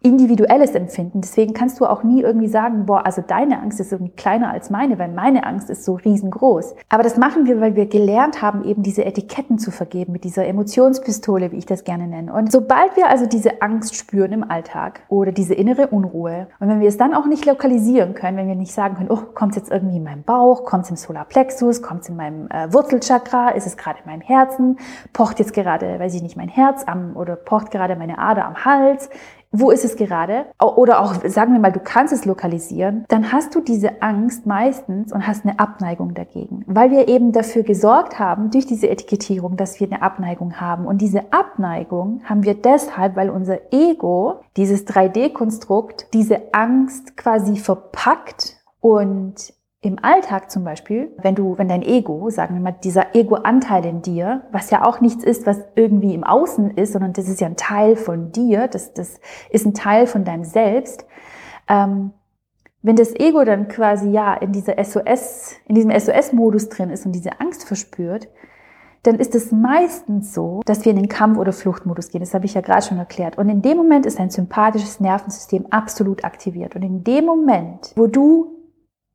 individuelles 0.00 0.72
Empfinden. 0.72 1.20
Deswegen 1.20 1.54
kannst 1.54 1.80
du 1.80 1.86
auch 1.86 2.04
nie 2.04 2.22
irgendwie 2.22 2.46
sagen, 2.46 2.86
boah, 2.86 3.04
also 3.04 3.22
deine 3.26 3.60
Angst 3.60 3.80
ist 3.80 3.90
irgendwie 3.90 4.12
kleiner 4.12 4.50
als 4.50 4.70
meine, 4.70 4.98
weil 4.98 5.08
meine 5.08 5.44
Angst 5.44 5.70
ist 5.70 5.84
so 5.84 5.94
riesengroß. 5.94 6.76
Aber 6.88 7.02
das 7.02 7.16
machen 7.16 7.46
wir, 7.46 7.60
weil 7.60 7.74
wir 7.74 7.86
gelernt 7.86 8.40
haben, 8.40 8.64
eben 8.64 8.82
diese 8.84 9.04
Etiketten 9.04 9.58
zu 9.58 9.72
vergeben 9.72 10.12
mit 10.12 10.22
dieser 10.22 10.46
Emotionspistole, 10.46 11.50
wie 11.50 11.56
ich 11.56 11.66
das 11.66 11.82
gerne 11.82 12.06
nenne. 12.06 12.32
Und 12.32 12.52
sobald 12.52 12.96
wir 12.96 13.08
also 13.08 13.26
diese 13.26 13.60
Angst 13.60 13.96
spüren 13.96 14.32
im 14.32 14.48
Alltag 14.48 15.00
oder 15.08 15.32
diese 15.32 15.54
innere 15.54 15.88
Unruhe 15.88 16.46
und 16.60 16.68
wenn 16.68 16.80
wir 16.80 16.88
es 16.88 16.96
dann 16.96 17.14
auch 17.14 17.26
nicht 17.26 17.44
lokalisieren 17.44 18.14
können, 18.14 18.36
wenn 18.36 18.48
wir 18.48 18.54
nicht 18.54 18.72
sagen 18.72 18.96
können, 18.96 19.10
oh, 19.10 19.22
kommt 19.34 19.52
es 19.52 19.56
jetzt 19.56 19.70
irgendwie 19.70 19.96
in 19.96 20.04
meinem 20.04 20.22
Bauch, 20.22 20.64
kommt 20.64 20.84
es 20.84 20.90
im 20.90 20.96
Solarplexus, 20.96 21.82
kommt 21.82 22.02
es 22.02 22.08
in 22.08 22.16
meinem 22.16 22.48
äh, 22.50 22.72
Wurzelchakra, 22.72 23.50
ist 23.50 23.66
es 23.66 23.76
gerade 23.76 23.98
in 24.04 24.10
meinem 24.10 24.20
Herzen, 24.20 24.78
pocht 25.12 25.40
jetzt 25.40 25.52
gerade, 25.52 25.98
weiß 25.98 26.14
ich 26.14 26.22
nicht, 26.22 26.36
mein 26.36 26.48
Herz 26.48 26.84
am 26.86 27.16
oder 27.16 27.34
pocht 27.34 27.70
gerade 27.70 27.96
meine 27.96 28.18
Ader 28.18 28.44
am 28.44 28.64
Hals, 28.64 29.10
wo 29.50 29.70
ist 29.70 29.84
es 29.84 29.96
gerade? 29.96 30.46
Oder 30.60 31.00
auch, 31.00 31.14
sagen 31.24 31.52
wir 31.52 31.60
mal, 31.60 31.72
du 31.72 31.80
kannst 31.80 32.12
es 32.12 32.24
lokalisieren, 32.24 33.04
dann 33.08 33.32
hast 33.32 33.54
du 33.54 33.60
diese 33.60 34.02
Angst 34.02 34.46
meistens 34.46 35.12
und 35.12 35.26
hast 35.26 35.46
eine 35.46 35.58
Abneigung 35.58 36.14
dagegen. 36.14 36.64
Weil 36.66 36.90
wir 36.90 37.08
eben 37.08 37.32
dafür 37.32 37.62
gesorgt 37.62 38.18
haben, 38.18 38.50
durch 38.50 38.66
diese 38.66 38.88
Etikettierung, 38.88 39.56
dass 39.56 39.80
wir 39.80 39.86
eine 39.86 40.02
Abneigung 40.02 40.60
haben. 40.60 40.86
Und 40.86 41.00
diese 41.00 41.32
Abneigung 41.32 42.20
haben 42.24 42.44
wir 42.44 42.54
deshalb, 42.54 43.16
weil 43.16 43.30
unser 43.30 43.72
Ego, 43.72 44.40
dieses 44.56 44.86
3D-Konstrukt, 44.86 46.08
diese 46.12 46.52
Angst 46.52 47.16
quasi 47.16 47.56
verpackt 47.56 48.56
und 48.80 49.52
im 49.80 49.96
Alltag 50.02 50.50
zum 50.50 50.64
Beispiel, 50.64 51.12
wenn 51.18 51.36
du, 51.36 51.56
wenn 51.56 51.68
dein 51.68 51.82
Ego, 51.82 52.30
sagen 52.30 52.54
wir 52.54 52.60
mal, 52.60 52.76
dieser 52.82 53.14
Ego-Anteil 53.14 53.84
in 53.84 54.02
dir, 54.02 54.42
was 54.50 54.70
ja 54.70 54.84
auch 54.84 55.00
nichts 55.00 55.22
ist, 55.22 55.46
was 55.46 55.60
irgendwie 55.76 56.14
im 56.14 56.24
Außen 56.24 56.72
ist, 56.72 56.94
sondern 56.94 57.12
das 57.12 57.28
ist 57.28 57.40
ja 57.40 57.46
ein 57.46 57.56
Teil 57.56 57.94
von 57.94 58.32
dir, 58.32 58.66
das, 58.66 58.92
das 58.92 59.20
ist 59.50 59.66
ein 59.66 59.74
Teil 59.74 60.08
von 60.08 60.24
deinem 60.24 60.44
Selbst. 60.44 61.06
Ähm, 61.68 62.12
wenn 62.82 62.96
das 62.96 63.14
Ego 63.14 63.44
dann 63.44 63.68
quasi 63.68 64.10
ja 64.10 64.34
in 64.34 64.52
dieser 64.52 64.82
SOS, 64.82 65.54
in 65.66 65.76
diesem 65.76 65.92
SOS-Modus 65.92 66.68
drin 66.70 66.90
ist 66.90 67.06
und 67.06 67.12
diese 67.12 67.40
Angst 67.40 67.64
verspürt, 67.64 68.28
dann 69.04 69.16
ist 69.20 69.36
es 69.36 69.52
meistens 69.52 70.34
so, 70.34 70.60
dass 70.66 70.84
wir 70.84 70.90
in 70.90 70.98
den 70.98 71.08
Kampf- 71.08 71.38
oder 71.38 71.52
Fluchtmodus 71.52 72.10
gehen. 72.10 72.20
Das 72.20 72.34
habe 72.34 72.46
ich 72.46 72.54
ja 72.54 72.62
gerade 72.62 72.82
schon 72.82 72.98
erklärt. 72.98 73.38
Und 73.38 73.48
in 73.48 73.62
dem 73.62 73.76
Moment 73.76 74.06
ist 74.06 74.18
dein 74.18 74.30
sympathisches 74.30 74.98
Nervensystem 74.98 75.66
absolut 75.70 76.24
aktiviert. 76.24 76.74
Und 76.74 76.82
in 76.82 77.04
dem 77.04 77.24
Moment, 77.24 77.92
wo 77.94 78.08
du 78.08 78.57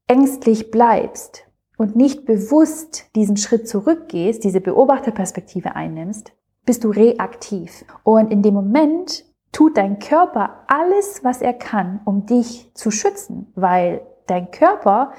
ängstlich 0.07 0.71
bleibst 0.71 1.45
und 1.77 1.95
nicht 1.95 2.25
bewusst 2.25 3.15
diesen 3.15 3.37
Schritt 3.37 3.67
zurückgehst, 3.67 4.43
diese 4.43 4.61
Beobachterperspektive 4.61 5.75
einnimmst, 5.75 6.33
bist 6.65 6.83
du 6.83 6.89
reaktiv. 6.89 7.85
Und 8.03 8.31
in 8.31 8.41
dem 8.41 8.53
Moment 8.53 9.25
tut 9.51 9.77
dein 9.77 9.99
Körper 9.99 10.65
alles, 10.67 11.23
was 11.23 11.41
er 11.41 11.53
kann, 11.53 12.01
um 12.05 12.25
dich 12.25 12.71
zu 12.73 12.91
schützen, 12.91 13.51
weil 13.55 14.01
dein 14.27 14.51
Körper 14.51 15.11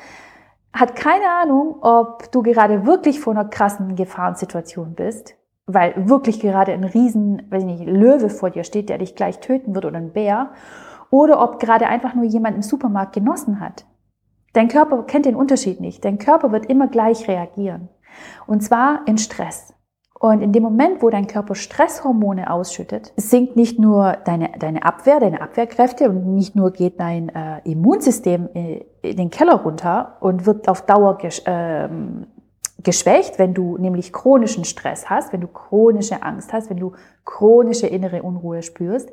hat 0.73 0.97
keine 0.97 1.31
Ahnung, 1.31 1.77
ob 1.83 2.33
du 2.33 2.43
gerade 2.43 2.85
wirklich 2.85 3.21
vor 3.21 3.33
einer 3.33 3.45
krassen 3.45 3.95
Gefahrensituation 3.95 4.95
bist, 4.95 5.37
weil 5.67 6.09
wirklich 6.09 6.41
gerade 6.41 6.73
ein 6.73 6.85
riesen, 6.85 7.47
weiß 7.49 7.63
ich 7.63 7.69
nicht, 7.69 7.87
Löwe 7.87 8.29
vor 8.29 8.51
dir 8.51 8.65
steht, 8.65 8.89
der 8.89 8.99
dich 8.99 9.15
gleich 9.15 9.39
töten 9.39 9.75
wird 9.75 9.85
oder 9.85 9.99
ein 9.99 10.13
Bär, 10.13 10.51
oder 11.11 11.41
ob 11.41 11.61
gerade 11.61 11.87
einfach 11.87 12.15
nur 12.15 12.25
jemand 12.25 12.57
im 12.57 12.63
Supermarkt 12.63 13.15
genossen 13.15 13.61
hat. 13.61 13.85
Dein 14.55 14.69
Körper 14.69 15.03
kennt 15.03 15.27
den 15.27 15.37
Unterschied 15.37 15.81
nicht. 15.81 16.05
Dein 16.05 16.19
Körper 16.19 16.51
wird 16.53 16.67
immer 16.67 16.89
gleich 16.89 17.29
reagieren. 17.29 17.91
Und 18.47 18.63
zwar 18.63 19.01
in 19.07 19.19
Stress. 19.19 19.75
Und 20.19 20.41
in 20.41 20.53
dem 20.53 20.63
Moment, 20.63 21.03
wo 21.03 21.11
dein 21.11 21.27
Körper 21.27 21.55
Stresshormone 21.55 22.51
ausschüttet, 22.51 23.13
sinkt 23.17 23.57
nicht 23.57 23.79
nur 23.79 24.17
deine, 24.25 24.53
deine 24.59 24.85
Abwehr, 24.85 25.21
deine 25.21 25.43
Abwehrkräfte 25.43 26.09
und 26.09 26.35
nicht 26.35 26.57
nur 26.57 26.71
geht 26.71 26.99
dein 26.99 27.29
äh, 27.29 27.61
Immunsystem 27.65 28.49
in, 28.55 28.85
in 29.03 29.17
den 29.17 29.31
Keller 29.31 29.57
runter 29.57 30.17
und 30.21 30.47
wird 30.47 30.69
auf 30.69 30.87
Dauer 30.87 31.19
gesch, 31.19 31.43
äh, 31.47 31.89
geschwächt, 32.83 33.39
wenn 33.39 33.55
du 33.55 33.77
nämlich 33.77 34.13
chronischen 34.13 34.65
Stress 34.65 35.11
hast, 35.11 35.33
wenn 35.33 35.41
du 35.41 35.49
chronische 35.49 36.23
Angst 36.23 36.53
hast, 36.53 36.71
wenn 36.71 36.79
du 36.79 36.93
chronische 37.25 37.89
innere 37.89 38.23
Unruhe 38.23 38.63
spürst, 38.63 39.11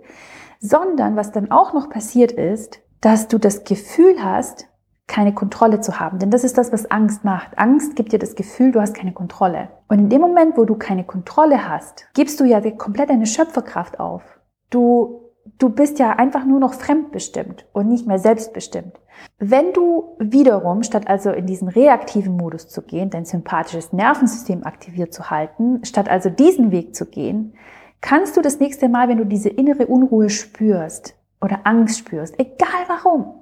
sondern 0.59 1.15
was 1.15 1.31
dann 1.31 1.51
auch 1.51 1.73
noch 1.73 1.89
passiert 1.89 2.31
ist, 2.31 2.79
dass 3.01 3.27
du 3.27 3.39
das 3.39 3.63
Gefühl 3.63 4.23
hast, 4.23 4.67
keine 5.11 5.33
Kontrolle 5.33 5.81
zu 5.81 5.99
haben. 5.99 6.19
Denn 6.19 6.31
das 6.31 6.45
ist 6.45 6.57
das, 6.57 6.71
was 6.71 6.89
Angst 6.89 7.25
macht. 7.25 7.59
Angst 7.59 7.97
gibt 7.97 8.13
dir 8.13 8.17
das 8.17 8.35
Gefühl, 8.35 8.71
du 8.71 8.79
hast 8.79 8.93
keine 8.93 9.11
Kontrolle. 9.11 9.67
Und 9.89 9.99
in 9.99 10.09
dem 10.09 10.21
Moment, 10.21 10.57
wo 10.57 10.63
du 10.63 10.75
keine 10.75 11.03
Kontrolle 11.03 11.67
hast, 11.67 12.07
gibst 12.13 12.39
du 12.39 12.45
ja 12.45 12.61
komplett 12.71 13.09
deine 13.09 13.25
Schöpferkraft 13.25 13.99
auf. 13.99 14.23
Du, 14.69 15.19
du 15.59 15.69
bist 15.69 15.99
ja 15.99 16.11
einfach 16.11 16.45
nur 16.45 16.61
noch 16.61 16.73
fremdbestimmt 16.73 17.65
und 17.73 17.89
nicht 17.89 18.07
mehr 18.07 18.19
selbstbestimmt. 18.19 19.01
Wenn 19.37 19.73
du 19.73 20.15
wiederum, 20.17 20.81
statt 20.81 21.09
also 21.09 21.31
in 21.31 21.45
diesen 21.45 21.67
reaktiven 21.67 22.37
Modus 22.37 22.69
zu 22.69 22.81
gehen, 22.81 23.09
dein 23.09 23.25
sympathisches 23.25 23.91
Nervensystem 23.91 24.63
aktiviert 24.63 25.13
zu 25.13 25.29
halten, 25.29 25.83
statt 25.83 26.07
also 26.07 26.29
diesen 26.29 26.71
Weg 26.71 26.95
zu 26.95 27.05
gehen, 27.05 27.53
kannst 27.99 28.37
du 28.37 28.41
das 28.41 28.61
nächste 28.61 28.87
Mal, 28.87 29.09
wenn 29.09 29.17
du 29.17 29.25
diese 29.25 29.49
innere 29.49 29.87
Unruhe 29.87 30.29
spürst 30.29 31.15
oder 31.41 31.59
Angst 31.65 31.99
spürst, 31.99 32.39
egal 32.39 32.85
warum, 32.87 33.40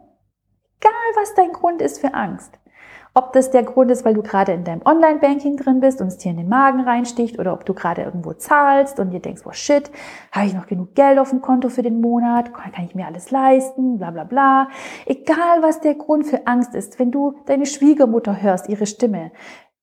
was 1.16 1.34
dein 1.36 1.52
Grund 1.52 1.82
ist 1.82 2.00
für 2.00 2.14
Angst. 2.14 2.60
Ob 3.16 3.34
das 3.34 3.50
der 3.50 3.64
Grund 3.64 3.90
ist, 3.90 4.06
weil 4.06 4.14
du 4.14 4.22
gerade 4.22 4.52
in 4.54 4.64
deinem 4.64 4.84
Online-Banking 4.86 5.58
drin 5.58 5.80
bist 5.80 6.00
und 6.00 6.08
es 6.08 6.18
dir 6.18 6.30
in 6.30 6.38
den 6.38 6.48
Magen 6.48 6.82
reinsticht 6.82 7.40
oder 7.40 7.54
ob 7.54 7.66
du 7.66 7.74
gerade 7.74 8.04
irgendwo 8.04 8.34
zahlst 8.34 9.00
und 9.00 9.10
dir 9.10 9.20
denkst, 9.20 9.42
oh 9.46 9.52
shit, 9.52 9.90
habe 10.32 10.46
ich 10.46 10.54
noch 10.54 10.68
genug 10.68 10.94
Geld 10.94 11.18
auf 11.18 11.32
dem 11.32 11.42
Konto 11.42 11.70
für 11.70 11.82
den 11.82 12.02
Monat, 12.02 12.54
kann 12.54 12.86
ich 12.86 12.94
mir 12.94 13.08
alles 13.08 13.32
leisten, 13.32 13.98
bla 13.98 14.12
bla 14.12 14.26
bla. 14.26 14.70
Egal, 15.08 15.62
was 15.62 15.82
der 15.82 15.96
Grund 15.96 16.28
für 16.28 16.46
Angst 16.46 16.76
ist, 16.76 17.00
wenn 17.00 17.12
du 17.12 17.36
deine 17.48 17.66
Schwiegermutter 17.66 18.42
hörst, 18.42 18.70
ihre 18.70 18.86
Stimme, 18.86 19.32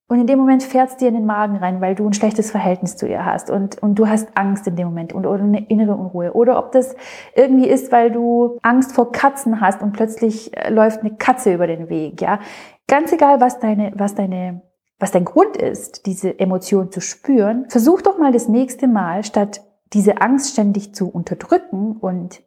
und 0.08 0.20
in 0.20 0.28
dem 0.28 0.38
Moment 0.38 0.62
fährt 0.62 0.90
es 0.90 0.96
dir 0.96 1.08
in 1.08 1.14
den 1.14 1.26
Magen 1.26 1.56
rein, 1.56 1.80
weil 1.80 1.96
du 1.96 2.06
ein 2.06 2.12
schlechtes 2.12 2.52
Verhältnis 2.52 2.96
zu 2.96 3.08
ihr 3.08 3.24
hast 3.24 3.50
und, 3.50 3.82
und 3.82 3.96
du 3.96 4.06
hast 4.06 4.28
Angst 4.36 4.66
in 4.68 4.76
dem 4.76 4.86
Moment 4.86 5.12
und, 5.12 5.26
oder 5.26 5.42
eine 5.42 5.68
innere 5.68 5.96
Unruhe. 5.96 6.32
Oder 6.32 6.58
ob 6.58 6.70
das 6.70 6.94
irgendwie 7.34 7.68
ist, 7.68 7.90
weil 7.90 8.12
du 8.12 8.58
Angst 8.62 8.92
vor 8.92 9.10
Katzen 9.10 9.60
hast 9.60 9.82
und 9.82 9.92
plötzlich 9.92 10.56
äh, 10.56 10.70
läuft 10.70 11.00
eine 11.00 11.16
Katze 11.16 11.52
über 11.52 11.66
den 11.66 11.88
Weg, 11.88 12.20
ja. 12.20 12.38
Ganz 12.86 13.10
egal, 13.12 13.40
was 13.40 13.58
deine, 13.58 13.92
was 13.96 14.14
deine, 14.14 14.62
was 15.00 15.10
dein 15.10 15.24
Grund 15.24 15.56
ist, 15.56 16.06
diese 16.06 16.38
Emotion 16.38 16.92
zu 16.92 17.00
spüren, 17.00 17.68
versuch 17.68 18.00
doch 18.00 18.16
mal 18.16 18.30
das 18.30 18.46
nächste 18.46 18.86
Mal, 18.86 19.24
statt 19.24 19.60
diese 19.92 20.20
Angst 20.20 20.52
ständig 20.52 20.94
zu 20.94 21.08
unterdrücken 21.08 21.96
und 21.96 22.42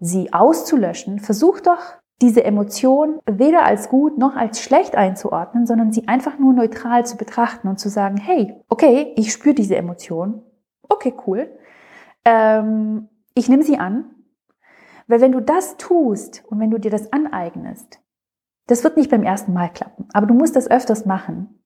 sie 0.00 0.32
auszulöschen, 0.32 1.20
versuch 1.20 1.60
doch 1.60 1.78
diese 2.22 2.44
Emotion 2.44 3.20
weder 3.26 3.64
als 3.64 3.88
gut 3.88 4.16
noch 4.16 4.36
als 4.36 4.62
schlecht 4.62 4.96
einzuordnen, 4.96 5.66
sondern 5.66 5.92
sie 5.92 6.08
einfach 6.08 6.38
nur 6.38 6.54
neutral 6.54 7.04
zu 7.04 7.16
betrachten 7.16 7.68
und 7.68 7.78
zu 7.78 7.88
sagen, 7.88 8.16
hey, 8.16 8.54
okay, 8.68 9.12
ich 9.16 9.32
spüre 9.32 9.54
diese 9.54 9.76
Emotion, 9.76 10.42
okay, 10.88 11.14
cool. 11.26 11.50
ähm, 12.24 13.08
ich 13.34 13.50
nehme 13.50 13.62
sie 13.62 13.78
an, 13.78 14.06
weil 15.06 15.20
wenn 15.20 15.32
du 15.32 15.40
das 15.40 15.76
tust 15.76 16.42
und 16.46 16.58
wenn 16.58 16.70
du 16.70 16.78
dir 16.78 16.90
das 16.90 17.12
aneignest, 17.12 18.00
das 18.66 18.82
wird 18.82 18.96
nicht 18.96 19.10
beim 19.10 19.22
ersten 19.22 19.52
Mal 19.52 19.68
klappen, 19.68 20.08
aber 20.12 20.26
du 20.26 20.34
musst 20.34 20.56
das 20.56 20.70
öfters 20.70 21.04
machen, 21.04 21.62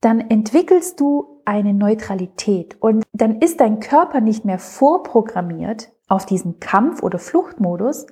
dann 0.00 0.20
entwickelst 0.20 0.98
du 0.98 1.42
eine 1.44 1.74
Neutralität 1.74 2.80
und 2.80 3.04
dann 3.12 3.40
ist 3.40 3.60
dein 3.60 3.80
Körper 3.80 4.20
nicht 4.20 4.44
mehr 4.44 4.58
vorprogrammiert 4.58 5.93
auf 6.08 6.26
diesen 6.26 6.60
Kampf- 6.60 7.02
oder 7.02 7.18
Fluchtmodus, 7.18 8.06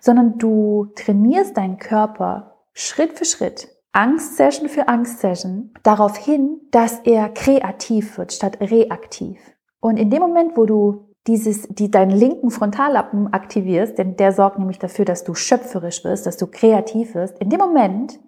sondern 0.00 0.38
du 0.38 0.92
trainierst 0.96 1.56
deinen 1.56 1.78
Körper 1.78 2.58
Schritt 2.72 3.18
für 3.18 3.24
Schritt, 3.24 3.68
Angstsession 3.92 4.68
für 4.68 4.88
Angstsession, 4.88 5.74
darauf 5.82 6.16
hin, 6.16 6.60
dass 6.70 7.00
er 7.00 7.28
kreativ 7.28 8.16
wird 8.16 8.32
statt 8.32 8.58
reaktiv. 8.60 9.38
Und 9.80 9.98
in 9.98 10.10
dem 10.10 10.20
Moment, 10.20 10.56
wo 10.56 10.64
du 10.64 11.08
dieses, 11.26 11.68
die, 11.68 11.90
deinen 11.90 12.10
linken 12.10 12.50
Frontallappen 12.50 13.32
aktivierst, 13.32 13.98
denn 13.98 14.16
der 14.16 14.32
sorgt 14.32 14.58
nämlich 14.58 14.78
dafür, 14.78 15.04
dass 15.04 15.24
du 15.24 15.34
schöpferisch 15.34 16.04
wirst, 16.04 16.26
dass 16.26 16.36
du 16.36 16.46
kreativ 16.46 17.14
wirst. 17.14 17.38
In 17.38 17.50
dem 17.50 17.60
Moment 17.60 18.18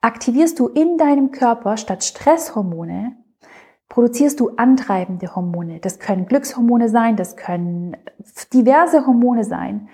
aktivierst 0.00 0.58
du 0.58 0.68
in 0.68 0.98
deinem 0.98 1.30
Körper 1.32 1.76
statt 1.76 2.04
Stresshormone, 2.04 3.16
produzierst 3.94 4.40
du 4.40 4.50
antreibende 4.56 5.36
Hormone. 5.36 5.78
Das 5.78 6.00
können 6.00 6.26
Glückshormone 6.26 6.88
sein, 6.88 7.14
das 7.14 7.36
können 7.36 7.96
diverse 8.52 9.06
Hormone 9.06 9.44
sein, 9.44 9.88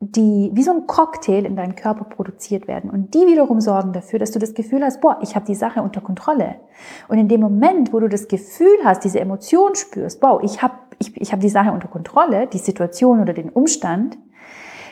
die 0.00 0.50
wie 0.54 0.62
so 0.62 0.72
ein 0.72 0.86
Cocktail 0.86 1.44
in 1.44 1.54
deinem 1.54 1.74
Körper 1.74 2.04
produziert 2.04 2.66
werden. 2.66 2.88
Und 2.88 3.12
die 3.12 3.26
wiederum 3.26 3.60
sorgen 3.60 3.92
dafür, 3.92 4.18
dass 4.18 4.30
du 4.30 4.38
das 4.38 4.54
Gefühl 4.54 4.82
hast, 4.82 5.02
boah, 5.02 5.18
ich 5.20 5.36
habe 5.36 5.44
die 5.44 5.54
Sache 5.54 5.82
unter 5.82 6.00
Kontrolle. 6.00 6.54
Und 7.08 7.18
in 7.18 7.28
dem 7.28 7.42
Moment, 7.42 7.92
wo 7.92 8.00
du 8.00 8.08
das 8.08 8.26
Gefühl 8.28 8.78
hast, 8.84 9.04
diese 9.04 9.20
Emotion 9.20 9.74
spürst, 9.74 10.22
wow, 10.22 10.40
ich 10.42 10.62
habe 10.62 10.78
ich, 10.98 11.14
ich 11.20 11.30
hab 11.30 11.40
die 11.40 11.50
Sache 11.50 11.72
unter 11.72 11.88
Kontrolle, 11.88 12.46
die 12.46 12.56
Situation 12.56 13.20
oder 13.20 13.34
den 13.34 13.50
Umstand, 13.50 14.16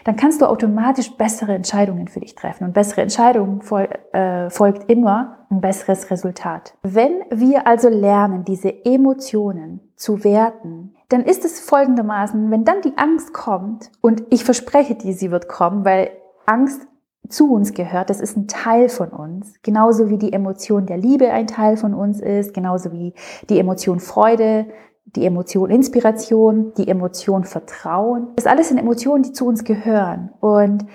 dann 0.05 0.17
kannst 0.17 0.41
du 0.41 0.47
automatisch 0.47 1.17
bessere 1.17 1.55
Entscheidungen 1.55 2.09
für 2.09 2.21
dich 2.21 2.35
treffen. 2.35 2.65
Und 2.65 2.75
bessere 2.75 3.01
Entscheidungen 3.01 3.63
fol 3.63 3.89
äh, 4.13 4.51
folgt 4.51 4.91
immer 4.91 5.47
ein 5.51 5.61
besseres 5.61 6.11
Resultat. 6.11 6.75
Wenn 6.83 7.25
wir 7.31 7.67
also 7.67 7.89
lernen, 7.89 8.45
diese 8.45 8.85
Emotionen 8.85 9.81
zu 9.97 10.23
werten, 10.25 10.95
dann 11.09 11.25
ist 11.25 11.45
es 11.45 11.61
folgendermaßen, 11.61 12.51
wenn 12.51 12.65
dann 12.65 12.83
die 12.83 12.97
Angst 12.97 13.33
kommt, 13.33 13.91
und 14.01 14.23
ich 14.31 14.45
verspreche 14.45 14.95
dir, 14.95 15.15
sie 15.15 15.31
wird 15.31 15.49
kommen, 15.49 15.85
weil 15.85 16.11
Angst 16.47 16.87
zu 17.29 17.53
uns 17.53 17.73
gehört, 17.73 18.11
das 18.11 18.21
ist 18.21 18.37
ein 18.37 18.49
Teil 18.49 18.89
von 18.89 19.09
uns, 19.09 19.55
genauso 19.63 20.11
wie 20.11 20.19
die 20.19 20.33
Emotion 20.33 20.87
der 20.87 20.99
Liebe 20.99 21.31
ein 21.31 21.47
Teil 21.47 21.77
von 21.77 21.95
uns 21.95 22.21
ist, 22.21 22.53
genauso 22.53 22.93
wie 22.93 23.15
die 23.49 23.59
Emotion 23.59 24.01
Freude, 24.01 24.67
die 25.05 25.27
Emotion 25.27 25.71
Inspiration, 25.71 26.73
die 26.77 26.89
Emotion 26.89 27.45
Vertrauen. 27.45 28.29
Das 28.37 28.47
alles 28.47 28.69
sind 28.69 28.79
Emotionen, 28.79 29.23
die 29.23 29.33
zu 29.33 29.47
uns 29.47 29.65
gehören. 29.65 30.31
Und 30.41 30.87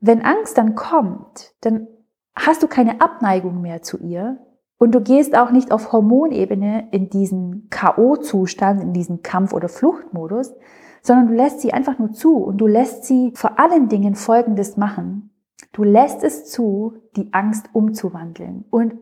wenn 0.00 0.22
Angst 0.22 0.56
dann 0.58 0.74
kommt, 0.74 1.54
dann 1.60 1.88
hast 2.34 2.62
du 2.62 2.68
keine 2.68 3.00
Abneigung 3.00 3.60
mehr 3.60 3.82
zu 3.82 3.98
ihr 3.98 4.38
und 4.78 4.94
du 4.94 5.00
gehst 5.00 5.36
auch 5.36 5.50
nicht 5.50 5.72
auf 5.72 5.92
Hormonebene 5.92 6.88
in 6.92 7.10
diesen 7.10 7.68
KO-Zustand, 7.70 8.80
in 8.82 8.92
diesen 8.92 9.22
Kampf- 9.22 9.52
oder 9.52 9.68
Fluchtmodus, 9.68 10.54
sondern 11.02 11.28
du 11.28 11.34
lässt 11.34 11.60
sie 11.60 11.72
einfach 11.72 11.98
nur 11.98 12.12
zu 12.12 12.36
und 12.36 12.58
du 12.58 12.66
lässt 12.66 13.04
sie 13.04 13.32
vor 13.34 13.58
allen 13.58 13.88
Dingen 13.88 14.14
Folgendes 14.14 14.76
machen. 14.76 15.30
Du 15.72 15.82
lässt 15.82 16.22
es 16.22 16.46
zu, 16.46 16.94
die 17.16 17.32
Angst 17.32 17.70
umzuwandeln. 17.72 18.64
Und, 18.70 18.94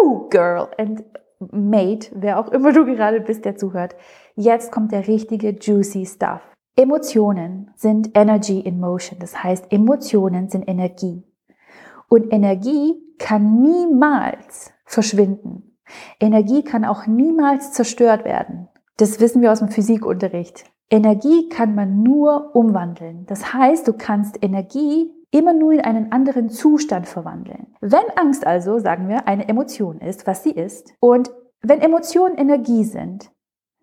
oh, 0.00 0.28
Girl, 0.30 0.68
and 0.78 1.04
Mate, 1.40 2.10
wer 2.14 2.38
auch 2.38 2.48
immer 2.48 2.72
du 2.72 2.84
gerade 2.84 3.20
bist, 3.20 3.46
der 3.46 3.56
zuhört, 3.56 3.96
jetzt 4.36 4.70
kommt 4.70 4.92
der 4.92 5.08
richtige 5.08 5.56
juicy 5.58 6.04
Stuff. 6.04 6.42
Emotionen 6.76 7.70
sind 7.76 8.10
Energy 8.14 8.60
in 8.60 8.78
Motion. 8.78 9.18
Das 9.18 9.42
heißt, 9.42 9.72
Emotionen 9.72 10.50
sind 10.50 10.68
Energie. 10.68 11.24
Und 12.08 12.32
Energie 12.32 12.94
kann 13.18 13.62
niemals 13.62 14.72
verschwinden. 14.84 15.78
Energie 16.20 16.62
kann 16.62 16.84
auch 16.84 17.06
niemals 17.06 17.72
zerstört 17.72 18.24
werden. 18.24 18.68
Das 18.98 19.18
wissen 19.18 19.40
wir 19.40 19.50
aus 19.50 19.60
dem 19.60 19.68
Physikunterricht. 19.68 20.64
Energie 20.90 21.48
kann 21.48 21.74
man 21.74 22.02
nur 22.02 22.54
umwandeln. 22.54 23.24
Das 23.26 23.54
heißt, 23.54 23.88
du 23.88 23.94
kannst 23.94 24.42
Energie 24.42 25.10
immer 25.30 25.52
nur 25.52 25.72
in 25.72 25.80
einen 25.80 26.12
anderen 26.12 26.50
Zustand 26.50 27.06
verwandeln. 27.06 27.74
Wenn 27.80 28.04
Angst 28.16 28.46
also, 28.46 28.78
sagen 28.78 29.08
wir, 29.08 29.28
eine 29.28 29.48
Emotion 29.48 30.00
ist, 30.00 30.26
was 30.26 30.42
sie 30.42 30.50
ist, 30.50 30.92
und 31.00 31.30
wenn 31.62 31.80
Emotionen 31.80 32.36
Energie 32.36 32.84
sind, 32.84 33.30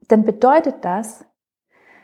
dann 0.07 0.23
bedeutet 0.23 0.77
das, 0.81 1.25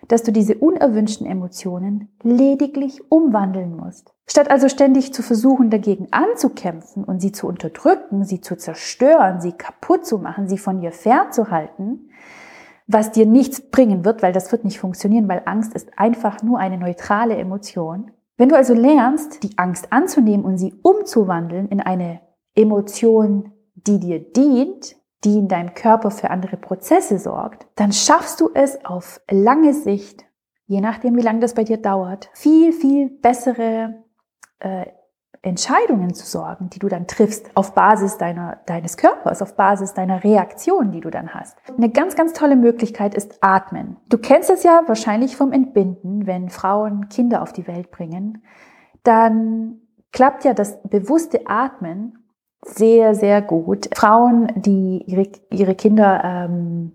dass 0.08 0.24
du 0.24 0.32
diese 0.32 0.56
unerwünschten 0.56 1.26
Emotionen 1.26 2.10
lediglich 2.22 3.02
umwandeln 3.10 3.76
musst. 3.76 4.14
Statt 4.28 4.50
also 4.50 4.70
ständig 4.70 5.14
zu 5.14 5.24
versuchen, 5.24 5.70
dagegen 5.70 6.08
anzukämpfen 6.12 7.04
und 7.04 7.22
sie 7.22 7.32
zu 7.32 7.48
unterdrücken, 7.48 8.24
sie 8.24 8.42
zu 8.42 8.58
zerstören, 8.58 9.42
sie 9.42 9.54
kaputt 9.54 10.06
zu 10.06 10.18
machen, 10.18 10.48
sie 10.48 10.58
von 10.58 10.82
dir 10.82 10.92
fernzuhalten, 10.92 12.10
was 12.86 13.12
dir 13.12 13.26
nichts 13.26 13.62
bringen 13.62 14.04
wird, 14.04 14.22
weil 14.22 14.34
das 14.34 14.52
wird 14.52 14.66
nicht 14.66 14.80
funktionieren, 14.80 15.30
weil 15.30 15.44
Angst 15.46 15.74
ist 15.74 15.98
einfach 15.98 16.44
nur 16.44 16.60
eine 16.60 16.78
neutrale 16.78 17.38
Emotion, 17.38 18.12
wenn 18.38 18.50
du 18.50 18.56
also 18.56 18.74
lernst, 18.74 19.44
die 19.44 19.58
Angst 19.58 19.92
anzunehmen 19.92 20.46
und 20.46 20.58
sie 20.58 20.74
umzuwandeln 20.82 21.68
in 21.70 21.80
eine 21.80 22.22
Emotion, 22.56 23.52
die 23.76 24.00
dir 24.00 24.20
dient, 24.20 24.96
die 25.24 25.38
in 25.38 25.48
deinem 25.48 25.74
Körper 25.74 26.12
für 26.12 26.30
andere 26.30 26.58
Prozesse 26.58 27.20
sorgt, 27.20 27.68
dann 27.76 27.94
schaffst 27.94 28.42
du 28.42 28.50
es 28.54 28.84
auf 28.86 29.22
lange 29.30 29.74
Sicht, 29.74 30.26
je 30.66 30.82
nachdem 30.82 31.16
wie 31.16 31.22
lange 31.22 31.40
das 31.40 31.54
bei 31.54 31.64
dir 31.64 31.78
dauert, 31.78 32.30
viel, 32.34 32.74
viel 32.74 33.10
bessere 33.10 34.04
äh, 34.60 34.88
Entscheidungen 35.44 36.14
zu 36.14 36.26
sorgen, 36.26 36.70
die 36.70 36.80
du 36.80 36.88
dann 36.88 37.06
triffst 37.06 37.56
auf 37.56 37.74
Basis 37.74 38.18
deiner, 38.18 38.60
deines 38.66 38.96
Körpers, 38.96 39.42
auf 39.42 39.58
Basis 39.58 39.94
deiner 39.94 40.24
Reaktion, 40.24 40.92
die 40.92 41.02
du 41.02 41.10
dann 41.10 41.34
hast. 41.34 41.58
Eine 41.78 41.90
ganz, 41.90 42.16
ganz 42.16 42.32
tolle 42.32 42.56
Möglichkeit 42.56 43.14
ist 43.14 43.38
Atmen. 43.42 43.98
Du 44.08 44.18
kennst 44.18 44.50
es 44.50 44.64
ja 44.64 44.84
wahrscheinlich 44.88 45.36
vom 45.36 45.52
Entbinden, 45.52 46.26
wenn 46.26 46.50
Frauen 46.50 47.10
Kinder 47.10 47.42
auf 47.42 47.52
die 47.52 47.68
Welt 47.68 47.92
bringen, 47.92 48.42
dann 49.04 49.82
klappt 50.14 50.46
ja 50.46 50.54
das 50.54 50.82
bewusste 50.84 51.42
Atmen 51.46 52.20
sehr, 52.62 53.14
sehr 53.14 53.42
gut. 53.42 53.90
Frauen, 53.94 54.50
die 54.56 55.04
ihre, 55.06 55.28
ihre 55.52 55.76
Kinder 55.76 56.24
ähm, 56.24 56.94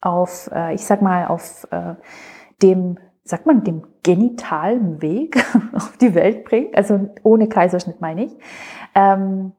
auf, 0.00 0.50
äh, 0.52 0.74
ich 0.74 0.84
sag 0.84 1.00
mal, 1.00 1.28
auf 1.28 1.68
äh, 1.70 1.94
dem 2.60 2.98
sagt 3.28 3.46
man, 3.46 3.62
dem 3.62 3.82
genitalen 4.08 5.02
Weg 5.02 5.44
auf 5.74 5.98
die 5.98 6.14
Welt 6.14 6.44
bringt, 6.44 6.74
also 6.74 7.10
ohne 7.22 7.46
Kaiserschnitt 7.46 8.00
meine 8.00 8.24
ich. 8.24 8.36
Ähm, 8.94 9.52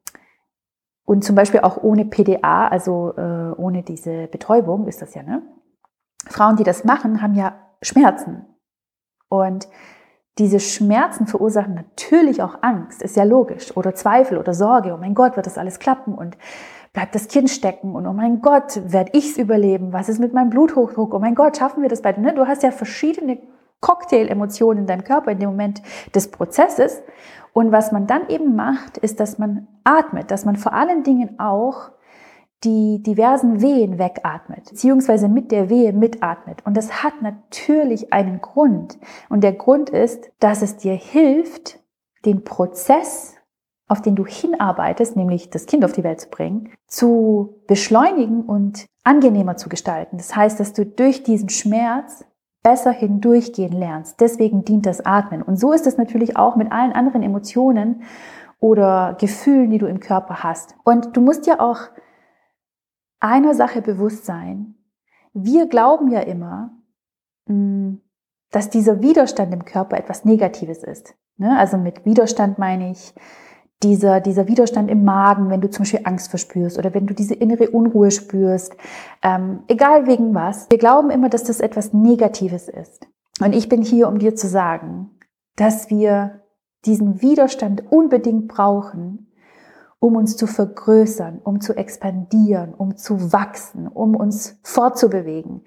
und 1.05 1.23
zum 1.23 1.35
Beispiel 1.35 1.59
auch 1.59 1.77
ohne 1.77 2.05
PDA, 2.05 2.67
also 2.67 3.13
äh, 3.15 3.51
ohne 3.57 3.83
diese 3.83 4.27
Betäubung 4.27 4.87
ist 4.87 5.03
das 5.03 5.13
ja, 5.13 5.21
ne? 5.21 5.43
Frauen, 6.27 6.55
die 6.55 6.63
das 6.63 6.83
machen, 6.83 7.21
haben 7.21 7.35
ja 7.35 7.59
Schmerzen. 7.83 8.45
Und 9.29 9.67
diese 10.39 10.59
Schmerzen 10.59 11.27
verursachen 11.27 11.75
natürlich 11.75 12.41
auch 12.41 12.57
Angst, 12.61 13.03
ist 13.03 13.15
ja 13.15 13.23
logisch. 13.23 13.75
Oder 13.77 13.93
Zweifel 13.93 14.39
oder 14.39 14.55
Sorge, 14.55 14.93
oh 14.93 14.97
mein 14.97 15.13
Gott, 15.13 15.35
wird 15.35 15.45
das 15.45 15.59
alles 15.59 15.77
klappen 15.77 16.15
und 16.15 16.37
bleibt 16.91 17.13
das 17.13 17.27
Kind 17.27 17.51
stecken 17.51 17.95
und 17.95 18.07
oh 18.07 18.13
mein 18.13 18.41
Gott, 18.41 18.81
werde 18.91 19.11
ich's 19.13 19.37
überleben? 19.37 19.93
Was 19.93 20.09
ist 20.09 20.19
mit 20.19 20.33
meinem 20.33 20.49
Bluthochdruck? 20.49 21.13
Oh 21.13 21.19
mein 21.19 21.35
Gott, 21.35 21.57
schaffen 21.57 21.83
wir 21.83 21.89
das 21.89 22.01
beide? 22.01 22.19
Ne? 22.19 22.33
Du 22.33 22.47
hast 22.47 22.63
ja 22.63 22.71
verschiedene 22.71 23.37
Cocktail-Emotionen 23.81 24.81
in 24.81 24.87
deinem 24.87 25.03
Körper 25.03 25.31
in 25.31 25.39
dem 25.39 25.49
Moment 25.49 25.81
des 26.13 26.31
Prozesses. 26.31 27.01
Und 27.53 27.71
was 27.71 27.91
man 27.91 28.07
dann 28.07 28.29
eben 28.29 28.55
macht, 28.55 28.97
ist, 28.97 29.19
dass 29.19 29.39
man 29.39 29.67
atmet, 29.83 30.31
dass 30.31 30.45
man 30.45 30.55
vor 30.55 30.73
allen 30.73 31.03
Dingen 31.03 31.39
auch 31.39 31.91
die 32.63 33.01
diversen 33.01 33.61
Wehen 33.61 33.97
wegatmet, 33.97 34.69
beziehungsweise 34.69 35.29
mit 35.29 35.51
der 35.51 35.69
Wehe 35.69 35.93
mitatmet. 35.93 36.65
Und 36.65 36.75
das 36.75 37.03
hat 37.03 37.21
natürlich 37.21 38.11
einen 38.11 38.41
Grund. 38.41 38.97
Und 39.29 39.43
der 39.43 39.53
Grund 39.53 39.89
ist, 39.89 40.29
dass 40.39 40.61
es 40.61 40.75
dir 40.77 40.93
hilft, 40.93 41.79
den 42.25 42.43
Prozess, 42.43 43.35
auf 43.87 44.01
den 44.01 44.15
du 44.15 44.25
hinarbeitest, 44.25 45.15
nämlich 45.15 45.49
das 45.49 45.65
Kind 45.67 45.85
auf 45.85 45.93
die 45.93 46.03
Welt 46.03 46.19
zu 46.19 46.29
bringen, 46.29 46.71
zu 46.85 47.61
beschleunigen 47.67 48.43
und 48.43 48.85
angenehmer 49.03 49.55
zu 49.55 49.69
gestalten. 49.69 50.17
Das 50.17 50.35
heißt, 50.35 50.59
dass 50.59 50.73
du 50.73 50.85
durch 50.85 51.23
diesen 51.23 51.49
Schmerz 51.49 52.25
besser 52.63 52.91
hindurchgehen 52.91 53.71
lernst. 53.71 54.19
Deswegen 54.19 54.65
dient 54.65 54.85
das 54.85 55.05
Atmen. 55.05 55.41
Und 55.41 55.57
so 55.57 55.71
ist 55.71 55.87
es 55.87 55.97
natürlich 55.97 56.37
auch 56.37 56.55
mit 56.55 56.71
allen 56.71 56.91
anderen 56.91 57.23
Emotionen 57.23 58.03
oder 58.59 59.15
Gefühlen, 59.19 59.69
die 59.69 59.77
du 59.77 59.87
im 59.87 59.99
Körper 59.99 60.43
hast. 60.43 60.75
Und 60.83 61.15
du 61.15 61.21
musst 61.21 61.47
ja 61.47 61.59
auch 61.59 61.79
einer 63.19 63.53
Sache 63.53 63.81
bewusst 63.81 64.25
sein. 64.25 64.75
Wir 65.33 65.67
glauben 65.67 66.11
ja 66.11 66.21
immer, 66.21 66.71
mm, 67.45 67.95
dass 68.51 68.69
dieser 68.69 69.01
Widerstand 69.01 69.53
im 69.53 69.63
Körper 69.63 69.97
etwas 69.97 70.25
Negatives 70.25 70.83
ist. 70.83 71.15
Ne? 71.37 71.57
Also 71.57 71.77
mit 71.77 72.05
Widerstand 72.05 72.57
meine 72.57 72.91
ich 72.91 73.13
dieser, 73.83 74.19
dieser 74.19 74.47
Widerstand 74.47 74.91
im 74.91 75.05
Magen, 75.05 75.49
wenn 75.49 75.61
du 75.61 75.69
zum 75.69 75.83
Beispiel 75.83 76.01
Angst 76.03 76.29
verspürst 76.29 76.77
oder 76.77 76.93
wenn 76.93 77.07
du 77.07 77.13
diese 77.13 77.33
innere 77.33 77.69
Unruhe 77.69 78.11
spürst, 78.11 78.75
ähm, 79.21 79.63
egal 79.67 80.05
wegen 80.05 80.35
was. 80.35 80.69
Wir 80.69 80.77
glauben 80.77 81.09
immer, 81.09 81.29
dass 81.29 81.45
das 81.45 81.61
etwas 81.61 81.93
Negatives 81.93 82.67
ist. 82.67 83.07
Und 83.41 83.53
ich 83.53 83.69
bin 83.69 83.81
hier, 83.81 84.09
um 84.09 84.19
dir 84.19 84.35
zu 84.35 84.47
sagen, 84.47 85.11
dass 85.55 85.89
wir 85.89 86.41
diesen 86.85 87.21
Widerstand 87.21 87.83
unbedingt 87.89 88.47
brauchen, 88.47 89.31
um 89.99 90.15
uns 90.15 90.37
zu 90.37 90.47
vergrößern, 90.47 91.39
um 91.43 91.61
zu 91.61 91.75
expandieren, 91.75 92.73
um 92.73 92.95
zu 92.95 93.33
wachsen, 93.33 93.87
um 93.87 94.15
uns 94.15 94.59
fortzubewegen. 94.63 95.63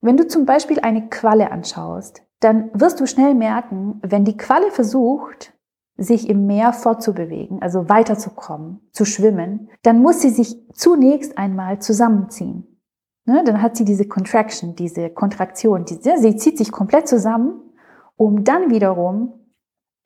Wenn 0.00 0.16
du 0.16 0.26
zum 0.26 0.46
Beispiel 0.46 0.80
eine 0.80 1.08
Qualle 1.08 1.50
anschaust, 1.50 2.22
dann 2.40 2.70
wirst 2.72 3.00
du 3.00 3.06
schnell 3.06 3.34
merken, 3.34 4.00
wenn 4.02 4.24
die 4.24 4.36
Qualle 4.36 4.70
versucht, 4.70 5.52
sich 5.98 6.28
im 6.28 6.46
Meer 6.46 6.72
fortzubewegen, 6.72 7.60
also 7.60 7.88
weiterzukommen, 7.88 8.80
zu 8.92 9.04
schwimmen, 9.04 9.68
dann 9.82 10.00
muss 10.00 10.22
sie 10.22 10.30
sich 10.30 10.56
zunächst 10.72 11.36
einmal 11.36 11.80
zusammenziehen. 11.80 12.80
Ne? 13.26 13.42
Dann 13.44 13.60
hat 13.60 13.76
sie 13.76 13.84
diese 13.84 14.06
Contraction, 14.06 14.76
diese 14.76 15.10
Kontraktion, 15.10 15.84
diese, 15.84 16.16
sie 16.18 16.36
zieht 16.36 16.56
sich 16.56 16.70
komplett 16.70 17.08
zusammen, 17.08 17.60
um 18.16 18.44
dann 18.44 18.70
wiederum 18.70 19.34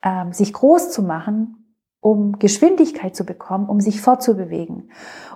ähm, 0.03 0.33
sich 0.33 0.51
groß 0.51 0.91
zu 0.91 1.03
machen 1.03 1.62
um 2.03 2.37
Geschwindigkeit 2.37 3.15
zu 3.15 3.23
bekommen, 3.23 3.69
um 3.69 3.79
sich 3.79 4.01
fortzubewegen. 4.01 4.91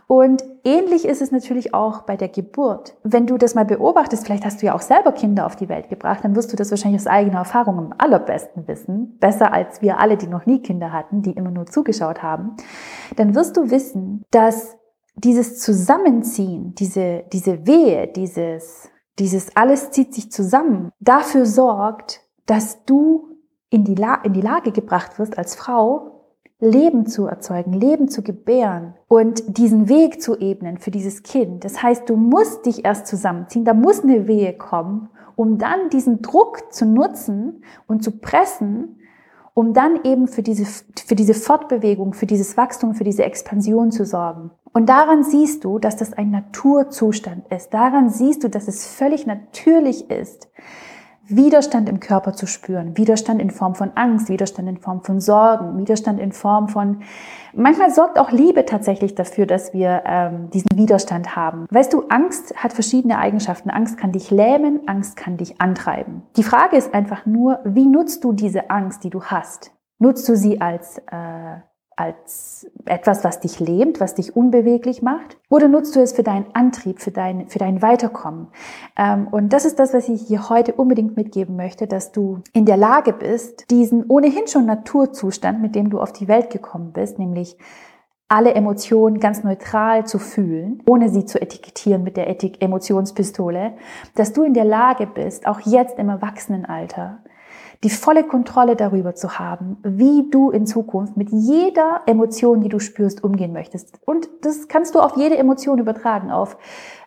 Und 0.06 0.44
ähnlich 0.66 1.06
ist 1.06 1.22
es 1.22 1.32
natürlich 1.32 1.74
auch 1.74 2.02
bei 2.02 2.18
der 2.18 2.28
Geburt. 2.28 2.98
Wenn 3.04 3.26
du 3.26 3.38
das 3.38 3.56
mal 3.56 3.64
beobachtest, 3.64 4.26
vielleicht 4.26 4.46
hast 4.46 4.62
du 4.62 4.66
ja 4.66 4.76
auch 4.76 4.82
selber 4.82 5.14
Kinder 5.14 5.46
auf 5.46 5.56
die 5.56 5.70
Welt 5.70 5.88
gebracht, 5.90 6.24
dann 6.24 6.36
wirst 6.36 6.52
du 6.52 6.58
das 6.58 6.70
wahrscheinlich 6.70 7.02
aus 7.02 7.08
eigener 7.08 7.40
Erfahrung 7.40 7.78
am 7.78 7.94
allerbesten 7.98 8.68
wissen, 8.68 9.18
besser 9.20 9.54
als 9.54 9.82
wir 9.82 10.00
alle, 10.00 10.18
die 10.18 10.28
noch 10.28 10.46
nie 10.46 10.62
Kinder 10.62 10.92
hatten, 10.92 11.22
die 11.22 11.32
immer 11.32 11.52
nur 11.52 11.68
zugeschaut 11.68 12.22
haben, 12.22 12.58
dann 13.16 13.34
wirst 13.34 13.56
du 13.56 13.72
wissen, 13.72 14.24
dass 14.32 14.78
dieses 15.16 15.60
Zusammenziehen, 15.60 16.76
diese, 16.76 17.24
diese 17.32 17.66
Wehe, 17.66 18.08
dieses, 18.08 18.90
dieses 19.20 19.56
alles 19.56 19.92
zieht 19.92 20.14
sich 20.14 20.32
zusammen, 20.32 20.92
dafür 21.00 21.46
sorgt, 21.46 22.22
dass 22.46 22.84
du 22.84 23.30
in 23.70 23.86
die, 23.86 23.96
La 23.96 24.16
in 24.16 24.34
die 24.34 24.42
Lage 24.42 24.72
gebracht 24.72 25.18
wirst 25.18 25.38
als 25.38 25.56
Frau, 25.56 26.17
Leben 26.60 27.06
zu 27.06 27.28
erzeugen, 27.28 27.74
Leben 27.74 28.10
zu 28.10 28.24
gebären 28.24 28.96
und 29.08 29.58
diesen 29.58 29.90
Weg 29.90 30.22
zu 30.22 30.38
ebnen 30.40 30.80
für 30.80 30.90
dieses 30.90 31.22
Kind. 31.22 31.64
Das 31.64 31.84
heißt, 31.84 32.10
du 32.10 32.16
musst 32.16 32.66
dich 32.66 32.84
erst 32.84 33.06
zusammenziehen, 33.06 33.64
da 33.64 33.76
muss 33.76 34.02
eine 34.04 34.28
Wehe 34.28 34.54
kommen, 34.54 35.10
um 35.36 35.60
dann 35.60 35.90
diesen 35.92 36.24
Druck 36.24 36.74
zu 36.74 36.86
nutzen 36.86 37.64
und 37.86 38.04
zu 38.04 38.12
pressen, 38.12 39.00
um 39.54 39.74
dann 39.74 40.00
eben 40.04 40.28
für 40.28 40.42
diese, 40.42 40.66
für 40.66 41.16
diese 41.16 41.36
Fortbewegung, 41.36 42.14
für 42.14 42.26
dieses 42.26 42.58
Wachstum, 42.58 42.96
für 42.96 43.04
diese 43.04 43.24
Expansion 43.24 43.92
zu 43.92 44.06
sorgen. 44.06 44.52
Und 44.74 44.90
daran 44.90 45.24
siehst 45.24 45.64
du, 45.64 45.80
dass 45.80 45.96
das 45.96 46.14
ein 46.14 46.32
Naturzustand 46.32 47.52
ist. 47.52 47.74
Daran 47.74 48.10
siehst 48.10 48.44
du, 48.44 48.50
dass 48.50 48.68
es 48.68 48.86
völlig 48.86 49.26
natürlich 49.26 50.10
ist, 50.10 50.50
Widerstand 51.30 51.90
im 51.90 52.00
Körper 52.00 52.34
zu 52.34 52.48
spüren. 52.48 52.98
Widerstand 52.98 53.42
in 53.42 53.52
Form 53.52 53.76
von 53.76 53.92
Angst, 53.96 54.30
Widerstand 54.30 54.70
in 54.70 54.78
Form 54.78 55.04
von 55.04 55.20
Sorgen, 55.20 55.78
Widerstand 55.78 56.20
in 56.20 56.32
Form 56.32 56.70
von... 56.70 57.02
Manchmal 57.54 57.92
sorgt 57.92 58.20
auch 58.20 58.32
Liebe 58.32 58.66
tatsächlich 58.66 59.16
dafür, 59.16 59.46
dass 59.46 59.74
wir 59.74 60.04
ähm, 60.06 60.50
diesen 60.52 60.70
Widerstand 60.76 61.36
haben. 61.36 61.66
Weißt 61.70 61.92
du, 61.92 62.04
Angst 62.10 62.56
hat 62.56 62.74
verschiedene 62.74 63.18
Eigenschaften. 63.18 63.70
Angst 63.70 63.98
kann 63.98 64.12
dich 64.12 64.32
lähmen, 64.32 64.88
Angst 64.88 65.18
kann 65.18 65.38
dich 65.38 65.60
antreiben. 65.60 66.24
Die 66.38 66.44
Frage 66.44 66.78
ist 66.78 66.94
einfach 66.94 67.26
nur, 67.26 67.60
wie 67.66 67.88
nutzt 67.88 68.24
du 68.24 68.32
diese 68.32 68.70
Angst, 68.70 69.04
die 69.04 69.10
du 69.10 69.24
hast? 69.24 69.72
Nutzt 70.00 70.30
du 70.30 70.36
sie 70.36 70.62
als 70.62 71.00
äh, 71.12 71.58
als 71.98 72.70
etwas, 72.86 73.24
was 73.24 73.40
dich 73.40 73.60
lähmt, 73.60 74.00
was 74.00 74.16
dich 74.16 74.36
unbeweglich 74.36 75.02
macht? 75.02 75.38
Oder 75.50 75.68
nutzt 75.68 75.96
du 75.96 76.00
es 76.00 76.14
für 76.14 76.24
deinen 76.24 76.46
Antrieb, 76.54 77.02
für 77.02 77.12
dein, 77.12 77.50
für 77.50 77.60
dein 77.60 77.82
Weiterkommen? 77.82 78.48
Ähm, 78.96 79.28
und 79.30 79.52
das 79.52 79.66
ist 79.66 79.80
das, 79.80 79.94
was 79.94 80.08
ich 80.08 80.22
hier 80.22 80.48
heute 80.48 80.74
unbedingt 80.74 81.18
mitgeben 81.18 81.56
möchte, 81.56 81.88
dass 81.88 82.12
du 82.12 82.42
in 82.54 82.66
der 82.66 82.78
Lage 82.78 83.14
bist, 83.14 83.70
diesen 83.72 84.06
ohnehin 84.08 84.48
schon 84.48 84.68
Naturzustand, 84.68 85.60
mit 85.62 85.76
dem 85.76 85.90
du 85.90 86.00
auf 86.00 86.14
die 86.14 86.28
Welt 86.28 86.52
gekommen 86.52 86.94
bist, 86.94 87.18
nämlich 87.18 87.58
alle 88.30 88.54
Emotionen 88.54 89.20
ganz 89.20 89.44
neutral 89.44 90.06
zu 90.06 90.20
fühlen, 90.20 90.84
ohne 90.86 91.10
sie 91.10 91.26
zu 91.26 91.42
etikettieren 91.42 92.04
mit 92.04 92.18
der 92.18 92.30
Ethik 92.30 92.62
Emotionspistole, 92.62 93.74
dass 94.16 94.34
du 94.34 94.44
in 94.44 94.54
der 94.54 94.66
Lage 94.66 95.08
bist, 95.08 95.48
auch 95.48 95.62
jetzt 95.62 95.98
im 95.98 96.10
Erwachsenenalter, 96.10 97.24
die 97.84 97.90
volle 97.90 98.24
Kontrolle 98.24 98.76
darüber 98.76 99.16
zu 99.16 99.40
haben, 99.40 99.78
wie 99.84 100.30
du 100.30 100.50
in 100.50 100.66
Zukunft 100.66 101.16
mit 101.18 101.30
jeder 101.32 102.02
Emotion, 102.06 102.62
die 102.62 102.70
du 102.70 102.80
spürst, 102.80 103.24
umgehen 103.24 103.54
möchtest. 103.54 104.00
Und 104.06 104.30
das 104.42 104.68
kannst 104.68 104.96
du 104.96 105.00
auf 105.00 105.16
jede 105.18 105.38
Emotion 105.38 105.80
übertragen, 105.80 106.32
auf 106.32 106.58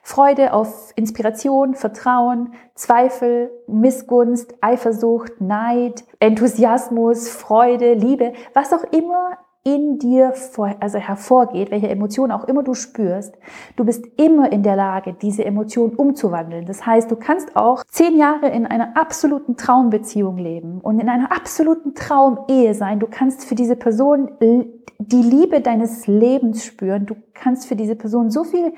Freude, 0.03 0.53
auf 0.53 0.93
Inspiration, 0.97 1.75
Vertrauen, 1.75 2.55
Zweifel, 2.75 3.51
Missgunst, 3.67 4.55
Eifersucht, 4.61 5.41
Neid, 5.41 6.05
Enthusiasmus, 6.21 7.29
Freude, 7.29 7.95
Liebe, 7.95 8.33
was 8.55 8.73
auch 8.73 8.85
immer 8.93 9.39
in 9.63 9.99
dir 9.99 10.33
vor, 10.33 10.75
also 10.81 10.99
hervorgeht, 10.99 11.71
welche 11.71 11.89
Emotion 11.89 12.33
auch 12.33 12.45
immer 12.45 12.63
du 12.63 12.73
spürst, 12.75 13.35
du 13.77 13.85
bist 13.85 14.07
immer 14.17 14.51
in 14.51 14.63
der 14.63 14.75
Lage, 14.75 15.15
diese 15.21 15.45
Emotion 15.45 15.95
umzuwandeln. 15.95 16.65
Das 16.65 16.87
heißt, 16.87 17.11
du 17.11 17.17
kannst 17.17 17.57
auch 17.57 17.85
zehn 17.85 18.17
Jahre 18.17 18.49
in 18.49 18.65
einer 18.65 18.97
absoluten 18.97 19.57
Traumbeziehung 19.57 20.39
leben 20.39 20.81
und 20.81 20.99
in 20.99 21.11
einer 21.11 21.31
absoluten 21.31 21.95
Traumehe 21.95 22.75
sein. 22.75 23.01
Du 23.01 23.07
kannst 23.07 23.45
für 23.45 23.55
diese 23.55 23.77
Person 23.77 24.31
die 24.41 25.23
Liebe 25.23 25.61
deines 25.61 26.07
Lebens 26.07 26.65
spüren. 26.65 27.05
Du 27.05 27.17
kannst 27.35 27.67
für 27.67 27.77
diese 27.77 27.97
Person 27.97 28.31
so 28.31 28.45
viel 28.45 28.73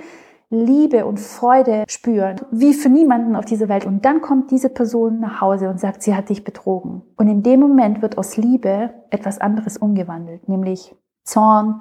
Liebe 0.52 1.06
und 1.06 1.18
Freude 1.18 1.84
spüren, 1.88 2.36
wie 2.50 2.74
für 2.74 2.90
niemanden 2.90 3.36
auf 3.36 3.46
dieser 3.46 3.70
Welt. 3.70 3.86
Und 3.86 4.04
dann 4.04 4.20
kommt 4.20 4.50
diese 4.50 4.68
Person 4.68 5.18
nach 5.18 5.40
Hause 5.40 5.70
und 5.70 5.80
sagt, 5.80 6.02
sie 6.02 6.14
hat 6.14 6.28
dich 6.28 6.44
betrogen. 6.44 7.00
Und 7.16 7.28
in 7.28 7.42
dem 7.42 7.58
Moment 7.58 8.02
wird 8.02 8.18
aus 8.18 8.36
Liebe 8.36 8.90
etwas 9.08 9.40
anderes 9.40 9.78
umgewandelt, 9.78 10.50
nämlich 10.50 10.94
Zorn, 11.24 11.80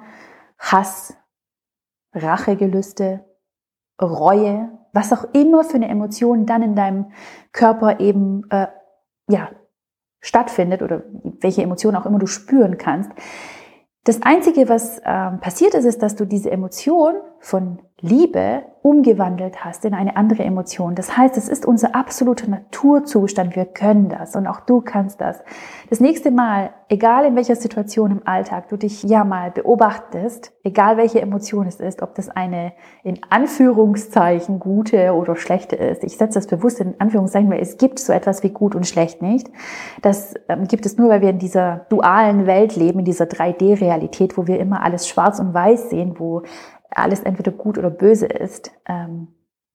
Hass, 0.58 1.14
Rachegelüste, 2.14 3.26
Reue, 4.00 4.70
was 4.94 5.12
auch 5.12 5.24
immer 5.34 5.64
für 5.64 5.74
eine 5.74 5.88
Emotion 5.88 6.46
dann 6.46 6.62
in 6.62 6.74
deinem 6.74 7.12
Körper 7.52 8.00
eben 8.00 8.48
äh, 8.48 8.68
ja 9.28 9.50
stattfindet 10.20 10.80
oder 10.80 11.02
welche 11.40 11.62
Emotion 11.62 11.94
auch 11.94 12.06
immer 12.06 12.18
du 12.18 12.26
spüren 12.26 12.78
kannst. 12.78 13.10
Das 14.04 14.22
Einzige, 14.22 14.70
was 14.70 15.00
ähm, 15.04 15.40
passiert 15.40 15.74
ist, 15.74 15.84
ist, 15.84 16.02
dass 16.02 16.16
du 16.16 16.24
diese 16.24 16.50
Emotion 16.50 17.16
von 17.38 17.82
Liebe 18.04 18.64
umgewandelt 18.82 19.64
hast 19.64 19.84
in 19.84 19.94
eine 19.94 20.16
andere 20.16 20.42
Emotion. 20.42 20.96
Das 20.96 21.16
heißt, 21.16 21.36
es 21.36 21.48
ist 21.48 21.64
unser 21.64 21.94
absoluter 21.94 22.48
Naturzustand. 22.48 23.54
Wir 23.54 23.64
können 23.64 24.08
das 24.08 24.34
und 24.34 24.48
auch 24.48 24.58
du 24.58 24.80
kannst 24.80 25.20
das. 25.20 25.38
Das 25.88 26.00
nächste 26.00 26.32
Mal, 26.32 26.70
egal 26.88 27.24
in 27.24 27.36
welcher 27.36 27.54
Situation 27.54 28.10
im 28.10 28.26
Alltag 28.26 28.68
du 28.70 28.76
dich 28.76 29.04
ja 29.04 29.22
mal 29.22 29.52
beobachtest, 29.52 30.52
egal 30.64 30.96
welche 30.96 31.20
Emotion 31.20 31.68
es 31.68 31.78
ist, 31.78 32.02
ob 32.02 32.16
das 32.16 32.28
eine 32.28 32.72
in 33.04 33.20
Anführungszeichen 33.30 34.58
gute 34.58 35.14
oder 35.14 35.36
schlechte 35.36 35.76
ist. 35.76 36.02
Ich 36.02 36.16
setze 36.16 36.40
das 36.40 36.48
bewusst 36.48 36.80
in 36.80 36.96
Anführungszeichen, 36.98 37.52
weil 37.52 37.62
es 37.62 37.76
gibt 37.76 38.00
so 38.00 38.12
etwas 38.12 38.42
wie 38.42 38.50
gut 38.50 38.74
und 38.74 38.84
schlecht 38.84 39.22
nicht. 39.22 39.48
Das 40.02 40.34
ähm, 40.48 40.66
gibt 40.66 40.86
es 40.86 40.98
nur, 40.98 41.08
weil 41.08 41.20
wir 41.20 41.30
in 41.30 41.38
dieser 41.38 41.86
dualen 41.88 42.46
Welt 42.46 42.74
leben, 42.74 42.98
in 42.98 43.04
dieser 43.04 43.26
3D-Realität, 43.26 44.36
wo 44.36 44.48
wir 44.48 44.58
immer 44.58 44.82
alles 44.82 45.06
schwarz 45.06 45.38
und 45.38 45.54
weiß 45.54 45.90
sehen, 45.90 46.16
wo 46.18 46.42
alles 46.96 47.20
entweder 47.20 47.52
gut 47.52 47.78
oder 47.78 47.90
böse 47.90 48.26
ist. 48.26 48.72
Ähm, 48.86 49.28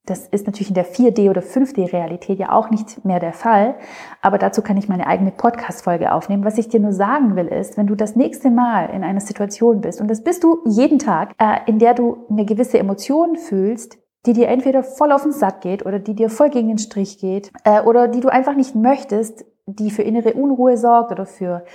das 0.08 0.26
ist 0.26 0.46
natürlich 0.46 0.70
in 0.70 0.76
der 0.76 0.86
4D 0.86 1.30
oder 1.30 1.42
5D-Realität 1.42 2.40
ja 2.40 2.54
auch 2.54 2.70
nicht 2.70 3.04
mehr 3.04 3.20
der 3.20 3.34
Fall. 3.34 3.76
Aber 4.22 4.38
dazu 4.38 4.62
kann 4.62 4.78
ich 4.78 4.88
meine 4.88 5.06
eigene 5.06 5.32
Podcast-Folge 5.32 6.14
aufnehmen. 6.14 6.46
Was 6.46 6.58
ich 6.58 6.70
dir 6.70 6.80
nur 6.80 6.94
sagen 6.94 7.36
will, 7.36 7.48
ist, 7.48 7.78
wenn 7.78 7.88
du 7.88 7.96
das 7.96 8.16
nächste 8.16 8.50
Mal 8.50 8.90
in 8.92 9.04
einer 9.04 9.20
Situation 9.20 9.82
bist, 9.82 10.00
und 10.00 10.08
das 10.08 10.24
bist 10.24 10.46
du 10.46 10.60
jeden 10.66 10.98
Tag, 10.98 11.34
äh, 11.40 11.60
in 11.66 11.78
der 11.78 11.94
du 11.94 12.26
eine 12.30 12.46
gewisse 12.46 12.80
Emotion 12.80 13.36
fühlst, 13.36 13.98
die 14.26 14.34
dir 14.34 14.48
entweder 14.48 14.84
voll 14.84 15.12
auf 15.12 15.24
den 15.24 15.34
Sack 15.34 15.62
geht 15.62 15.86
oder 15.86 16.00
die 16.00 16.16
dir 16.16 16.30
voll 16.30 16.50
gegen 16.50 16.70
den 16.70 16.78
Strich 16.78 17.20
geht 17.20 17.52
äh, 17.66 17.82
oder 17.82 18.08
die 18.08 18.22
du 18.22 18.30
einfach 18.30 18.56
nicht 18.56 18.76
möchtest, 18.76 19.46
die 19.66 19.92
für 19.92 20.04
innere 20.04 20.34
Unruhe 20.34 20.78
sorgt 20.78 21.12
oder 21.12 21.26
für 21.26 21.66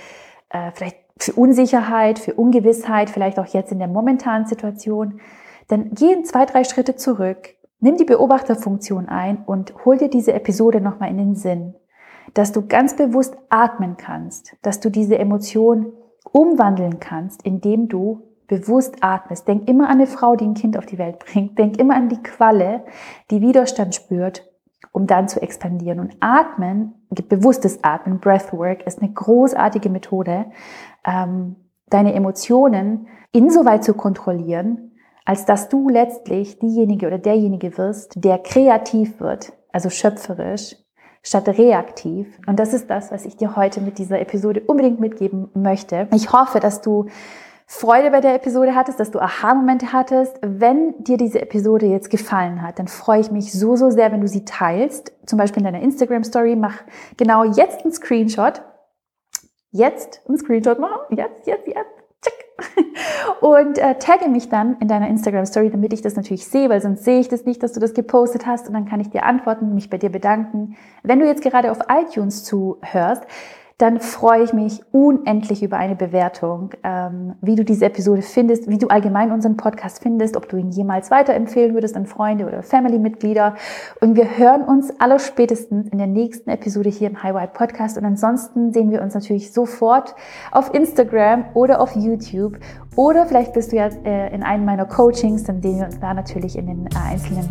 äh, 0.49 0.71
vielleicht 0.73 0.97
für 1.17 1.33
Unsicherheit, 1.33 2.19
für 2.19 2.33
Ungewissheit, 2.33 3.09
vielleicht 3.09 3.39
auch 3.39 3.47
jetzt 3.47 3.71
in 3.71 3.79
der 3.79 3.87
momentanen 3.87 4.47
Situation, 4.47 5.19
dann 5.67 5.91
geh 5.91 6.11
in 6.11 6.25
zwei, 6.25 6.45
drei 6.45 6.63
Schritte 6.63 6.95
zurück, 6.95 7.55
nimm 7.79 7.97
die 7.97 8.05
Beobachterfunktion 8.05 9.07
ein 9.07 9.43
und 9.45 9.73
hol 9.85 9.97
dir 9.97 10.09
diese 10.09 10.33
Episode 10.33 10.81
nochmal 10.81 11.09
in 11.09 11.17
den 11.17 11.35
Sinn, 11.35 11.75
dass 12.33 12.51
du 12.51 12.67
ganz 12.67 12.95
bewusst 12.95 13.37
atmen 13.49 13.97
kannst, 13.97 14.55
dass 14.61 14.79
du 14.79 14.89
diese 14.89 15.17
Emotion 15.17 15.93
umwandeln 16.31 16.99
kannst, 16.99 17.43
indem 17.43 17.87
du 17.87 18.23
bewusst 18.47 18.97
atmest. 19.01 19.47
Denk 19.47 19.67
immer 19.67 19.85
an 19.85 19.97
eine 19.97 20.07
Frau, 20.07 20.35
die 20.35 20.45
ein 20.45 20.53
Kind 20.53 20.77
auf 20.77 20.85
die 20.85 20.97
Welt 20.97 21.19
bringt. 21.19 21.57
Denk 21.57 21.77
immer 21.77 21.95
an 21.95 22.09
die 22.09 22.21
Qualle, 22.21 22.83
die 23.31 23.41
Widerstand 23.41 23.95
spürt, 23.95 24.49
um 24.91 25.07
dann 25.07 25.27
zu 25.27 25.41
expandieren. 25.41 25.99
Und 25.99 26.15
Atmen, 26.19 27.02
bewusstes 27.21 27.83
Atmen, 27.83 28.19
Breathwork, 28.19 28.87
ist 28.87 29.01
eine 29.01 29.11
großartige 29.11 29.89
Methode, 29.89 30.45
ähm, 31.05 31.55
deine 31.89 32.13
Emotionen 32.13 33.07
insoweit 33.31 33.83
zu 33.83 33.93
kontrollieren, 33.93 34.91
als 35.25 35.45
dass 35.45 35.69
du 35.69 35.89
letztlich 35.89 36.59
diejenige 36.59 37.07
oder 37.07 37.19
derjenige 37.19 37.77
wirst, 37.77 38.23
der 38.23 38.39
kreativ 38.39 39.19
wird, 39.19 39.53
also 39.71 39.89
schöpferisch, 39.89 40.75
statt 41.21 41.47
reaktiv. 41.47 42.27
Und 42.47 42.59
das 42.59 42.73
ist 42.73 42.89
das, 42.89 43.11
was 43.11 43.25
ich 43.25 43.37
dir 43.37 43.55
heute 43.55 43.79
mit 43.79 43.97
dieser 43.97 44.19
Episode 44.19 44.61
unbedingt 44.65 44.99
mitgeben 44.99 45.49
möchte. 45.53 46.07
Ich 46.13 46.33
hoffe, 46.33 46.59
dass 46.59 46.81
du 46.81 47.07
Freude 47.65 48.11
bei 48.11 48.21
der 48.21 48.35
Episode 48.35 48.75
hattest, 48.75 48.99
dass 48.99 49.11
du 49.11 49.19
Aha-Momente 49.19 49.93
hattest. 49.93 50.37
Wenn 50.41 51.03
dir 51.03 51.17
diese 51.17 51.41
Episode 51.41 51.85
jetzt 51.85 52.09
gefallen 52.09 52.61
hat, 52.61 52.79
dann 52.79 52.87
freue 52.87 53.21
ich 53.21 53.31
mich 53.31 53.51
so, 53.51 53.75
so 53.75 53.89
sehr, 53.89 54.11
wenn 54.11 54.21
du 54.21 54.27
sie 54.27 54.45
teilst. 54.45 55.13
Zum 55.25 55.37
Beispiel 55.37 55.61
in 55.61 55.65
deiner 55.65 55.81
Instagram-Story. 55.81 56.55
Mach 56.55 56.81
genau 57.17 57.43
jetzt 57.43 57.83
einen 57.83 57.93
Screenshot. 57.93 58.61
Jetzt 59.71 60.21
einen 60.27 60.37
Screenshot 60.37 60.79
machen. 60.79 61.17
Jetzt, 61.17 61.47
jetzt, 61.47 61.67
jetzt. 61.67 62.03
Und 63.41 63.77
äh, 63.77 63.95
tagge 63.95 64.29
mich 64.29 64.49
dann 64.49 64.77
in 64.79 64.87
deiner 64.87 65.07
Instagram 65.07 65.45
Story, 65.45 65.69
damit 65.69 65.93
ich 65.93 66.01
das 66.01 66.15
natürlich 66.15 66.47
sehe, 66.47 66.69
weil 66.69 66.81
sonst 66.81 67.03
sehe 67.03 67.19
ich 67.19 67.27
das 67.27 67.45
nicht, 67.45 67.63
dass 67.63 67.73
du 67.73 67.79
das 67.79 67.93
gepostet 67.93 68.45
hast 68.45 68.67
und 68.67 68.73
dann 68.73 68.85
kann 68.85 68.99
ich 68.99 69.09
dir 69.09 69.23
antworten, 69.23 69.73
mich 69.73 69.89
bei 69.89 69.97
dir 69.97 70.09
bedanken. 70.09 70.75
Wenn 71.01 71.19
du 71.19 71.25
jetzt 71.25 71.41
gerade 71.41 71.71
auf 71.71 71.79
iTunes 71.89 72.43
zuhörst, 72.43 73.23
dann 73.83 73.99
freue 73.99 74.43
ich 74.43 74.53
mich 74.53 74.81
unendlich 74.93 75.61
über 75.61 75.75
eine 75.75 75.97
Bewertung, 75.97 76.69
ähm, 76.85 77.33
wie 77.41 77.57
du 77.57 77.65
diese 77.65 77.83
Episode 77.83 78.21
findest, 78.21 78.69
wie 78.69 78.77
du 78.77 78.87
allgemein 78.87 79.33
unseren 79.33 79.57
Podcast 79.57 80.01
findest, 80.01 80.37
ob 80.37 80.47
du 80.47 80.55
ihn 80.55 80.69
jemals 80.69 81.11
weiterempfehlen 81.11 81.73
würdest 81.73 81.97
an 81.97 82.05
Freunde 82.05 82.47
oder 82.47 82.63
Family-Mitglieder. 82.63 83.55
Und 83.99 84.15
wir 84.15 84.37
hören 84.37 84.61
uns 84.61 84.97
aller 85.01 85.19
spätestens 85.19 85.89
in 85.89 85.97
der 85.97 86.07
nächsten 86.07 86.49
Episode 86.49 86.89
hier 86.89 87.09
im 87.09 87.21
Highway 87.21 87.45
Podcast. 87.47 87.97
Und 87.97 88.05
ansonsten 88.05 88.71
sehen 88.71 88.89
wir 88.89 89.01
uns 89.01 89.15
natürlich 89.15 89.51
sofort 89.51 90.15
auf 90.53 90.73
Instagram 90.73 91.47
oder 91.53 91.81
auf 91.81 91.93
YouTube. 91.93 92.59
Oder 92.95 93.25
vielleicht 93.25 93.51
bist 93.51 93.73
du 93.73 93.75
ja 93.75 93.89
äh, 94.05 94.33
in 94.33 94.43
einem 94.43 94.63
meiner 94.63 94.85
Coachings, 94.85 95.43
dann 95.43 95.61
sehen 95.61 95.79
wir 95.79 95.85
uns 95.87 95.99
da 95.99 96.13
natürlich 96.13 96.57
in 96.57 96.67
den 96.67 96.85
äh, 96.85 97.11
einzelnen 97.11 97.49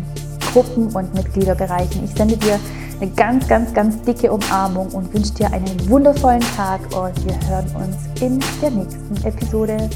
Gruppen 0.53 0.87
und 0.95 1.13
Mitgliederbereichen. 1.15 2.05
Ich 2.05 2.11
sende 2.11 2.37
dir 2.37 2.59
eine 3.01 3.09
ganz, 3.11 3.47
ganz, 3.47 3.73
ganz 3.73 4.01
dicke 4.03 4.31
Umarmung 4.31 4.87
und 4.91 5.13
wünsche 5.13 5.33
dir 5.33 5.51
einen 5.51 5.89
wundervollen 5.89 6.43
Tag 6.55 6.79
und 6.95 7.25
wir 7.25 7.49
hören 7.49 7.65
uns 7.75 8.21
in 8.21 8.39
der 8.61 8.69
nächsten 8.69 9.27
Episode. 9.27 9.89